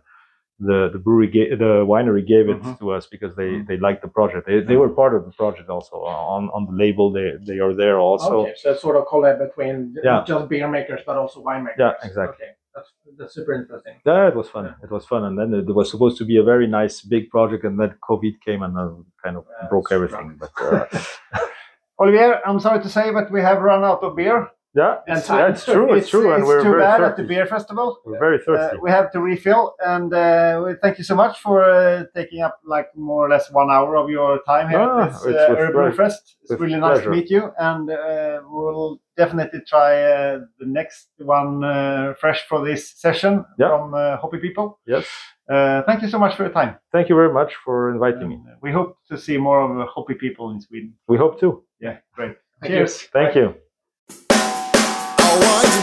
[0.58, 2.78] the the brewery ga- the winery gave it Mhm.
[2.78, 3.66] to us because they Mhm.
[3.68, 4.46] they liked the project.
[4.46, 5.96] They, they were part of the project also
[6.36, 7.12] on on the label.
[7.12, 8.40] They they are there also.
[8.40, 10.12] okay, so sort of collab between Yeah.
[10.16, 11.78] not just beer makers but also winemakers.
[11.84, 12.44] Yeah, exactly.
[12.46, 13.94] Okay, that's that's super interesting.
[14.06, 14.64] Yeah, it was fun.
[14.82, 17.64] It was fun, and then it was supposed to be a very nice big project,
[17.64, 18.88] and then COVID came and uh,
[19.22, 20.28] kind of Yeah, broke it's everything.
[20.42, 20.84] But uh,
[22.00, 24.50] Olivier, I'm sorry to say, but we have run out of beer.
[24.80, 25.94] Yeah, it's, yeah, it's true.
[25.94, 27.10] It's, true, and it's we're too very bad thirsty.
[27.10, 27.88] at the beer festival.
[28.04, 28.76] We're very Uh, thirsty.
[28.84, 29.62] we have to refill,
[29.92, 33.46] and uh, we thank you so much for uh, taking up like more or less
[33.62, 35.92] one hour of your time here Ah, at this it's uh, pleasure.
[36.02, 36.22] Fest.
[36.42, 41.08] It's really nice to meet you, and uh, we'll definitely try uh, the next
[41.38, 43.68] one uh, fresh for this session Yeah.
[43.70, 44.66] from uh, Hoppy People.
[44.94, 45.06] yes.
[45.48, 46.72] Uh, thank you so much for your time.
[46.92, 48.36] Thank you very much for inviting me.
[48.48, 50.90] Uh, we hope to see more of uh, Hoppy People in Sweden.
[51.12, 51.48] We hope to.
[51.86, 52.34] Yeah, great.
[52.60, 52.78] Thank you.
[52.80, 52.94] Cheers.
[53.18, 53.54] Thank you.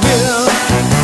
[0.01, 1.02] Beer.